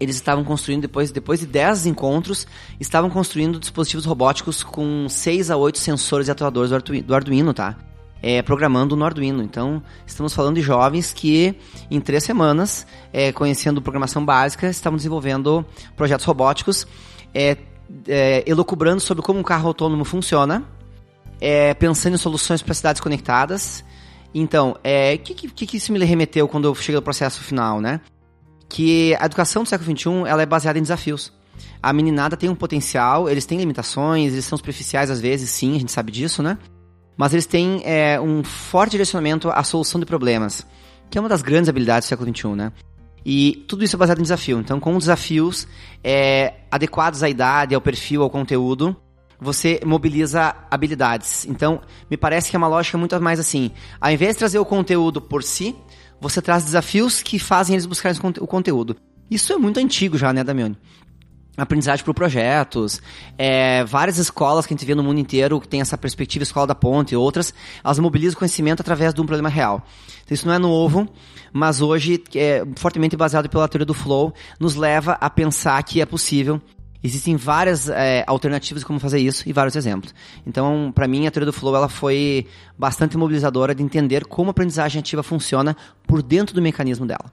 eles 0.02 0.16
estavam 0.16 0.44
construindo, 0.44 0.82
depois, 0.82 1.12
depois 1.12 1.42
de 1.42 1.46
10 1.46 1.86
encontros, 1.86 2.48
estavam 2.80 3.08
construindo 3.08 3.60
dispositivos 3.60 4.04
robóticos 4.04 4.64
com 4.64 5.08
6 5.08 5.52
a 5.52 5.56
8 5.56 5.78
sensores 5.78 6.28
e 6.28 6.32
atuadores 6.32 6.72
do, 6.72 6.76
Arduino, 6.76 7.04
do 7.06 7.14
Arduino 7.14 7.54
tá? 7.54 7.78
É, 8.20 8.42
programando 8.42 8.96
no 8.96 9.06
Arduino. 9.06 9.44
Então, 9.44 9.82
estamos 10.06 10.34
falando 10.34 10.56
de 10.56 10.62
jovens 10.64 11.14
que, 11.14 11.56
em 11.90 12.02
três 12.02 12.24
semanas, 12.24 12.88
é, 13.14 13.32
conhecendo 13.32 13.80
programação 13.80 14.26
básica, 14.26 14.68
estavam 14.70 14.98
desenvolvendo 14.98 15.64
projetos 15.96 16.26
robóticos, 16.26 16.88
é, 17.32 17.58
é, 18.08 18.44
elucubrando 18.48 19.02
sobre 19.02 19.24
como 19.24 19.40
um 19.40 19.44
carro 19.44 19.68
autônomo 19.68 20.04
funciona, 20.04 20.64
é, 21.40 21.76
pensando 21.76 22.16
em 22.16 22.18
soluções 22.18 22.64
para 22.64 22.74
cidades 22.74 23.00
conectadas. 23.00 23.84
Então, 24.34 24.72
o 24.72 24.80
é, 24.84 25.16
que, 25.18 25.36
que, 25.36 25.68
que 25.68 25.78
isso 25.78 25.94
me 25.94 26.04
remeteu 26.04 26.48
quando 26.48 26.66
eu 26.68 26.74
cheguei 26.74 26.96
ao 26.96 27.04
processo 27.04 27.44
final, 27.44 27.80
né? 27.80 28.02
Que 28.72 29.14
a 29.16 29.26
educação 29.26 29.64
do 29.64 29.70
século 29.70 29.98
XXI 29.98 30.10
ela 30.26 30.42
é 30.42 30.46
baseada 30.46 30.80
em 30.80 30.82
desafios. 30.82 31.34
A 31.84 31.92
meninada 31.92 32.38
tem 32.38 32.50
um 32.50 32.56
potencial, 32.56 33.30
eles 33.30 33.46
têm 33.46 33.58
limitações, 33.58 34.32
eles 34.32 34.46
são 34.46 34.58
superficiais 34.58 35.12
às 35.12 35.20
vezes, 35.20 35.50
sim, 35.50 35.76
a 35.76 35.80
gente 35.80 35.92
sabe 35.92 36.10
disso, 36.10 36.42
né? 36.42 36.58
Mas 37.18 37.34
eles 37.34 37.46
têm 37.46 37.82
é, 37.84 38.20
um 38.20 38.44
forte 38.46 38.92
direcionamento 38.92 39.50
à 39.50 39.62
solução 39.64 40.00
de 40.00 40.06
problemas, 40.06 40.66
que 41.10 41.18
é 41.18 41.22
uma 41.22 41.28
das 41.28 41.42
grandes 41.42 41.68
habilidades 41.68 42.08
do 42.08 42.10
século 42.10 42.34
XXI, 42.34 42.48
né? 42.56 42.72
E 43.26 43.66
tudo 43.68 43.84
isso 43.84 43.98
é 43.98 44.00
baseado 44.00 44.20
em 44.20 44.24
desafio. 44.24 44.60
Então, 44.60 44.80
com 44.80 44.98
desafios 44.98 45.68
é, 46.02 46.54
adequados 46.72 47.22
à 47.22 47.30
idade, 47.30 47.76
ao 47.76 47.82
perfil, 47.82 48.24
ao 48.24 48.30
conteúdo, 48.30 48.96
você 49.40 49.82
mobiliza 49.86 50.56
habilidades. 50.72 51.46
Então, 51.46 51.82
me 52.10 52.16
parece 52.16 52.50
que 52.50 52.56
é 52.56 52.58
uma 52.58 52.70
lógica 52.70 52.98
muito 52.98 53.20
mais 53.22 53.40
assim. 53.40 53.70
Ao 54.00 54.10
invés 54.10 54.34
de 54.34 54.40
trazer 54.40 54.60
o 54.60 54.66
conteúdo 54.66 55.22
por 55.22 55.44
si, 55.44 55.76
você 56.22 56.42
traz 56.42 56.64
desafios 56.64 57.22
que 57.22 57.38
fazem 57.40 57.74
eles 57.74 57.86
buscarem 57.86 58.18
o 58.40 58.48
conteúdo. 58.48 58.96
Isso 59.30 59.52
é 59.52 59.58
muito 59.58 59.80
antigo 59.80 60.18
já, 60.18 60.32
né, 60.32 60.44
Damione? 60.44 60.78
aprendizagem 61.58 62.04
por 62.04 62.14
projetos, 62.14 63.02
é, 63.38 63.84
várias 63.84 64.18
escolas 64.18 64.66
que 64.66 64.74
a 64.74 64.78
gente 64.78 64.86
vê 64.86 64.96
no 64.96 65.04
mundo 65.04 65.20
inteiro 65.20 65.60
que 65.60 65.68
tem 65.68 65.82
essa 65.82 65.98
perspectiva, 65.98 66.44
Escola 66.44 66.68
da 66.68 66.76
Ponte 66.76 67.14
e 67.14 67.18
outras, 67.18 67.54
elas 67.84 68.00
mobilizam 68.00 68.40
conhecimento 68.40 68.80
através 68.80 69.14
de 69.14 69.22
um 69.22 69.26
problema 69.26 69.50
real. 69.50 69.86
Então 70.24 70.34
isso 70.34 70.48
não 70.48 70.54
é 70.54 70.58
novo, 70.58 71.08
mas 71.52 71.82
hoje, 71.82 72.24
é 72.36 72.64
fortemente 72.78 73.18
baseado 73.18 73.50
pela 73.50 73.68
teoria 73.68 73.86
do 73.86 73.94
flow, 73.94 74.34
nos 74.60 74.76
leva 74.76 75.14
a 75.20 75.30
pensar 75.30 75.84
que 75.84 76.02
é 76.02 76.06
possível 76.06 76.62
Existem 77.04 77.36
várias 77.36 77.90
é, 77.90 78.24
alternativas 78.28 78.82
de 78.82 78.86
como 78.86 79.00
fazer 79.00 79.20
isso 79.20 79.48
e 79.50 79.54
vários 79.54 79.76
exemplos. 79.76 80.14
Então, 80.46 80.92
para 80.94 81.08
mim, 81.08 81.26
a 81.26 81.32
teoria 81.32 81.48
do 81.48 81.54
flow 81.54 81.76
ela 81.76 81.90
foi 81.90 82.46
bastante 82.78 83.18
mobilizadora 83.18 83.74
de 83.74 83.82
entender 83.82 84.26
como 84.26 84.50
a 84.50 84.52
aprendizagem 84.52 85.00
ativa 85.00 85.24
funciona 85.24 85.76
por 86.06 86.22
dentro 86.22 86.54
do 86.54 86.62
mecanismo 86.62 87.06
dela. 87.06 87.32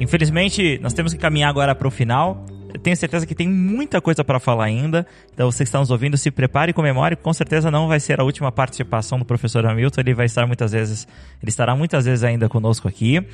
Infelizmente, 0.00 0.78
nós 0.82 0.92
temos 0.92 1.12
que 1.12 1.18
caminhar 1.18 1.50
agora 1.50 1.74
para 1.74 1.88
o 1.88 1.90
final. 1.90 2.44
Tenho 2.82 2.96
certeza 2.96 3.26
que 3.26 3.34
tem 3.34 3.48
muita 3.48 4.00
coisa 4.00 4.24
para 4.24 4.40
falar 4.40 4.64
ainda. 4.64 5.06
Então, 5.32 5.50
você 5.50 5.64
que 5.64 5.68
está 5.68 5.78
nos 5.78 5.90
ouvindo, 5.90 6.16
se 6.16 6.30
prepare 6.30 6.70
e 6.70 6.74
comemore. 6.74 7.16
Com 7.16 7.32
certeza 7.32 7.70
não 7.70 7.86
vai 7.86 8.00
ser 8.00 8.20
a 8.20 8.24
última 8.24 8.50
participação 8.50 9.18
do 9.18 9.24
professor 9.24 9.64
Hamilton. 9.64 10.00
Ele 10.00 10.14
vai 10.14 10.26
estar 10.26 10.46
muitas 10.46 10.72
vezes, 10.72 11.06
ele 11.42 11.50
estará 11.50 11.76
muitas 11.76 12.04
vezes 12.04 12.24
ainda 12.24 12.48
conosco 12.48 12.88
aqui. 12.88 13.24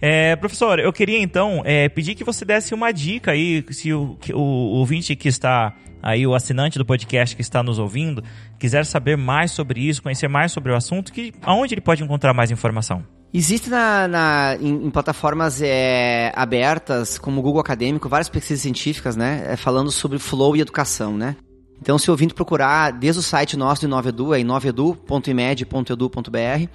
É, 0.00 0.34
professor, 0.36 0.78
eu 0.78 0.92
queria 0.92 1.20
então 1.20 1.62
é, 1.64 1.88
pedir 1.88 2.14
que 2.14 2.24
você 2.24 2.44
desse 2.44 2.74
uma 2.74 2.92
dica 2.92 3.32
aí, 3.32 3.64
se 3.70 3.92
o, 3.92 4.18
o, 4.32 4.38
o 4.38 4.78
ouvinte 4.78 5.14
que 5.14 5.28
está 5.28 5.74
aí, 6.02 6.26
o 6.26 6.34
assinante 6.34 6.78
do 6.78 6.84
podcast 6.84 7.34
que 7.34 7.42
está 7.42 7.62
nos 7.62 7.78
ouvindo, 7.78 8.22
quiser 8.58 8.84
saber 8.84 9.16
mais 9.16 9.50
sobre 9.50 9.80
isso, 9.80 10.02
conhecer 10.02 10.28
mais 10.28 10.52
sobre 10.52 10.72
o 10.72 10.76
assunto, 10.76 11.12
que, 11.12 11.32
aonde 11.42 11.74
ele 11.74 11.80
pode 11.80 12.02
encontrar 12.02 12.32
mais 12.32 12.50
informação? 12.50 13.04
Existe 13.32 13.68
na, 13.68 14.08
na 14.08 14.56
em, 14.60 14.86
em, 14.86 14.90
plataformas 14.90 15.60
é, 15.60 16.32
abertas, 16.34 17.18
como 17.18 17.40
o 17.40 17.42
Google 17.42 17.60
Acadêmico, 17.60 18.08
várias 18.08 18.28
pesquisas 18.28 18.62
científicas, 18.62 19.16
né? 19.16 19.44
É, 19.48 19.56
falando 19.56 19.90
sobre 19.90 20.18
flow 20.18 20.56
e 20.56 20.60
educação, 20.60 21.16
né? 21.16 21.36
Então, 21.80 21.96
se 21.96 22.10
o 22.10 22.12
ouvinte 22.12 22.34
procurar 22.34 22.90
desde 22.90 23.20
o 23.20 23.22
site 23.22 23.56
nosso 23.56 23.82
do 23.82 23.86
InoveDu, 23.86 24.34
é 24.34 24.40
inovedu.imed.edu.br, 24.40 26.68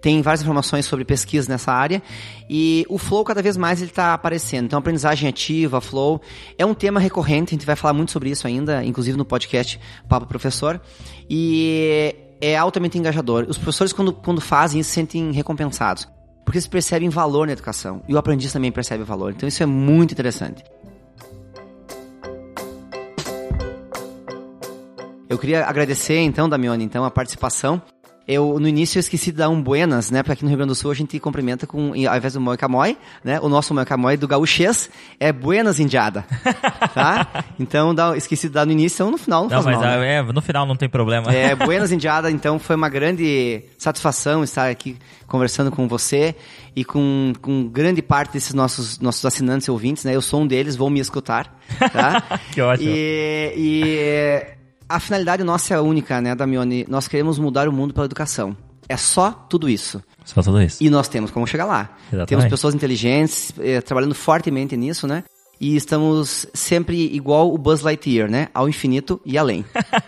tem 0.00 0.20
várias 0.20 0.42
informações 0.42 0.84
sobre 0.84 1.04
pesquisa 1.04 1.48
nessa 1.48 1.72
área. 1.72 2.02
E 2.50 2.84
o 2.88 2.98
Flow, 2.98 3.22
cada 3.22 3.40
vez 3.40 3.56
mais, 3.56 3.80
ele 3.80 3.90
está 3.90 4.14
aparecendo. 4.14 4.64
Então, 4.64 4.80
aprendizagem 4.80 5.28
ativa, 5.28 5.80
Flow, 5.80 6.20
é 6.56 6.66
um 6.66 6.74
tema 6.74 6.98
recorrente, 6.98 7.54
a 7.54 7.56
gente 7.56 7.66
vai 7.66 7.76
falar 7.76 7.94
muito 7.94 8.10
sobre 8.10 8.30
isso 8.30 8.48
ainda, 8.48 8.84
inclusive 8.84 9.16
no 9.16 9.24
podcast 9.24 9.78
Papo 10.08 10.26
Professor. 10.26 10.80
E 11.30 12.16
é 12.40 12.56
altamente 12.56 12.98
engajador. 12.98 13.46
Os 13.48 13.58
professores, 13.58 13.92
quando, 13.92 14.12
quando 14.12 14.40
fazem 14.40 14.80
isso, 14.80 14.90
se 14.90 14.94
sentem 14.94 15.32
recompensados. 15.32 16.08
Porque 16.44 16.58
eles 16.58 16.66
percebem 16.66 17.08
valor 17.08 17.46
na 17.46 17.52
educação. 17.52 18.02
E 18.08 18.14
o 18.14 18.18
aprendiz 18.18 18.52
também 18.52 18.72
percebe 18.72 19.04
valor. 19.04 19.32
Então 19.32 19.48
isso 19.48 19.62
é 19.62 19.66
muito 19.66 20.12
interessante. 20.12 20.64
Eu 25.28 25.36
queria 25.36 25.66
agradecer, 25.66 26.20
então, 26.20 26.48
Damione, 26.48 26.82
então, 26.82 27.04
a 27.04 27.10
participação. 27.10 27.82
Eu, 28.28 28.60
no 28.60 28.68
início, 28.68 28.98
eu 28.98 29.00
esqueci 29.00 29.32
de 29.32 29.38
dar 29.38 29.48
um 29.48 29.62
buenas, 29.62 30.10
né? 30.10 30.22
Porque 30.22 30.34
aqui 30.34 30.42
no 30.42 30.50
Rio 30.50 30.58
Grande 30.58 30.68
do 30.68 30.74
Sul 30.74 30.90
a 30.90 30.94
gente 30.94 31.18
cumprimenta 31.18 31.66
com, 31.66 31.92
ao 31.92 32.16
invés 32.16 32.34
do 32.34 32.40
moi 32.42 32.58
camoi, 32.58 32.94
né? 33.24 33.40
O 33.40 33.48
nosso 33.48 33.72
moi 33.72 33.86
camoi 33.86 34.18
do 34.18 34.28
gaúchês 34.28 34.90
é 35.18 35.32
buenas 35.32 35.80
indiada, 35.80 36.26
tá? 36.92 37.26
Então, 37.58 37.94
dá, 37.94 38.14
esqueci 38.18 38.48
de 38.48 38.52
dar 38.52 38.66
no 38.66 38.72
início, 38.72 38.96
então 38.96 39.10
no 39.10 39.16
final 39.16 39.44
não, 39.44 39.48
não 39.48 39.62
faz 39.62 39.64
mas 39.64 39.78
mal, 39.78 40.00
né? 40.00 40.16
é, 40.16 40.22
no 40.22 40.42
final 40.42 40.66
não 40.66 40.76
tem 40.76 40.90
problema. 40.90 41.32
É, 41.32 41.54
buenas 41.56 41.90
indiada, 41.90 42.30
então 42.30 42.58
foi 42.58 42.76
uma 42.76 42.90
grande 42.90 43.62
satisfação 43.78 44.44
estar 44.44 44.68
aqui 44.68 44.98
conversando 45.26 45.70
com 45.70 45.88
você 45.88 46.34
e 46.76 46.84
com, 46.84 47.32
com 47.40 47.66
grande 47.66 48.02
parte 48.02 48.34
desses 48.34 48.52
nossos, 48.52 48.98
nossos 48.98 49.24
assinantes 49.24 49.68
e 49.68 49.70
ouvintes, 49.70 50.04
né? 50.04 50.14
Eu 50.14 50.20
sou 50.20 50.42
um 50.42 50.46
deles, 50.46 50.76
vou 50.76 50.90
me 50.90 51.00
escutar, 51.00 51.58
tá? 51.92 52.40
que 52.52 52.60
ótimo. 52.60 52.90
E, 52.90 53.54
e 53.56 54.57
a 54.88 54.98
finalidade 54.98 55.44
nossa 55.44 55.74
é 55.74 55.80
única, 55.80 56.20
né, 56.20 56.34
Damione? 56.34 56.86
Nós 56.88 57.06
queremos 57.06 57.38
mudar 57.38 57.68
o 57.68 57.72
mundo 57.72 57.92
pela 57.92 58.06
educação. 58.06 58.56
É 58.88 58.96
só 58.96 59.30
tudo 59.30 59.68
isso. 59.68 60.02
Só 60.24 60.42
tudo 60.42 60.62
isso. 60.62 60.82
E 60.82 60.88
nós 60.88 61.08
temos 61.08 61.30
como 61.30 61.46
chegar 61.46 61.66
lá. 61.66 61.96
Exatamente. 62.06 62.28
Temos 62.28 62.44
pessoas 62.46 62.74
inteligentes 62.74 63.52
eh, 63.58 63.80
trabalhando 63.82 64.14
fortemente 64.14 64.76
nisso, 64.76 65.06
né? 65.06 65.24
E 65.60 65.76
estamos 65.76 66.46
sempre 66.54 66.96
igual 67.14 67.52
o 67.52 67.58
Buzz 67.58 67.82
Lightyear, 67.82 68.30
né? 68.30 68.48
Ao 68.54 68.68
infinito 68.68 69.20
e 69.24 69.36
além. 69.36 69.64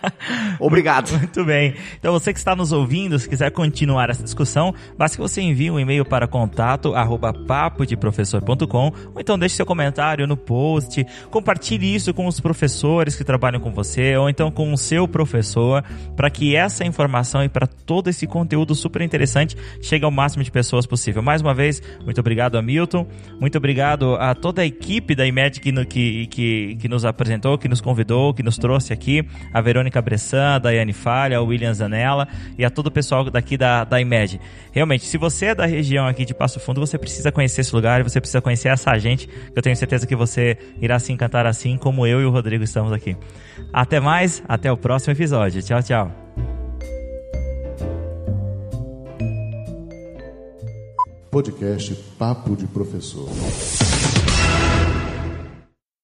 Obrigado. 0.59 1.11
Muito 1.17 1.43
bem. 1.43 1.75
Então 1.99 2.13
você 2.13 2.31
que 2.31 2.39
está 2.39 2.55
nos 2.55 2.71
ouvindo, 2.71 3.17
se 3.19 3.27
quiser 3.27 3.51
continuar 3.51 4.09
essa 4.09 4.23
discussão, 4.23 4.73
basta 4.97 5.17
que 5.17 5.21
você 5.21 5.41
envie 5.41 5.69
um 5.69 5.79
e-mail 5.79 6.05
para 6.05 6.27
contato 6.27 6.95
arroba 6.95 7.33
papodeprofessor.com 7.33 8.93
ou 9.13 9.19
então 9.19 9.37
deixe 9.37 9.55
seu 9.55 9.65
comentário 9.65 10.25
no 10.25 10.37
post, 10.37 11.05
compartilhe 11.29 11.93
isso 11.95 12.13
com 12.13 12.27
os 12.27 12.39
professores 12.39 13.15
que 13.15 13.23
trabalham 13.23 13.59
com 13.59 13.71
você 13.71 14.15
ou 14.15 14.29
então 14.29 14.51
com 14.51 14.71
o 14.71 14.77
seu 14.77 15.07
professor 15.07 15.83
para 16.15 16.29
que 16.29 16.55
essa 16.55 16.85
informação 16.85 17.43
e 17.43 17.49
para 17.49 17.67
todo 17.67 18.09
esse 18.09 18.25
conteúdo 18.25 18.73
super 18.73 19.01
interessante 19.01 19.57
chegue 19.81 20.05
ao 20.05 20.11
máximo 20.11 20.43
de 20.43 20.51
pessoas 20.51 20.85
possível. 20.85 21.21
Mais 21.21 21.41
uma 21.41 21.53
vez, 21.53 21.81
muito 22.05 22.19
obrigado 22.19 22.57
a 22.57 22.61
Milton, 22.61 23.07
muito 23.39 23.57
obrigado 23.57 24.15
a 24.15 24.33
toda 24.33 24.61
a 24.61 24.65
equipe 24.65 25.15
da 25.15 25.27
Que, 25.49 25.71
que, 25.85 26.27
que, 26.27 26.75
que, 26.75 26.87
nos 26.89 27.05
apresentou, 27.05 27.57
que 27.57 27.67
nos 27.67 27.81
convidou, 27.81 28.33
que 28.33 28.43
nos 28.43 28.57
trouxe 28.57 28.93
aqui, 28.93 29.25
a 29.53 29.61
Verônica 29.61 30.01
Bressan, 30.01 30.55
a 30.55 30.59
Daiane 30.59 30.93
Falha, 30.93 31.37
a 31.37 31.41
William 31.41 31.73
Zanella 31.73 32.27
e 32.57 32.65
a 32.65 32.69
todo 32.69 32.87
o 32.87 32.91
pessoal 32.91 33.29
daqui 33.29 33.57
da, 33.57 33.83
da 33.83 33.99
IMED. 33.99 34.39
Realmente, 34.71 35.05
se 35.05 35.17
você 35.17 35.47
é 35.47 35.55
da 35.55 35.65
região 35.65 36.07
aqui 36.07 36.25
de 36.25 36.33
Passo 36.33 36.59
Fundo, 36.59 36.79
você 36.79 36.97
precisa 36.97 37.31
conhecer 37.31 37.61
esse 37.61 37.73
lugar, 37.73 38.03
você 38.03 38.19
precisa 38.19 38.41
conhecer 38.41 38.69
essa 38.69 38.97
gente, 38.97 39.27
que 39.27 39.53
eu 39.55 39.61
tenho 39.61 39.75
certeza 39.75 40.05
que 40.05 40.15
você 40.15 40.57
irá 40.81 40.99
se 40.99 41.11
encantar 41.11 41.45
assim 41.45 41.77
como 41.77 42.05
eu 42.05 42.21
e 42.21 42.25
o 42.25 42.29
Rodrigo 42.29 42.63
estamos 42.63 42.91
aqui. 42.91 43.15
Até 43.73 43.99
mais, 43.99 44.43
até 44.47 44.71
o 44.71 44.77
próximo 44.77 45.13
episódio. 45.13 45.61
Tchau, 45.61 45.81
tchau. 45.81 46.11
Podcast 51.31 51.95
Papo 52.19 52.57
de 52.57 52.67
Professor. 52.67 53.29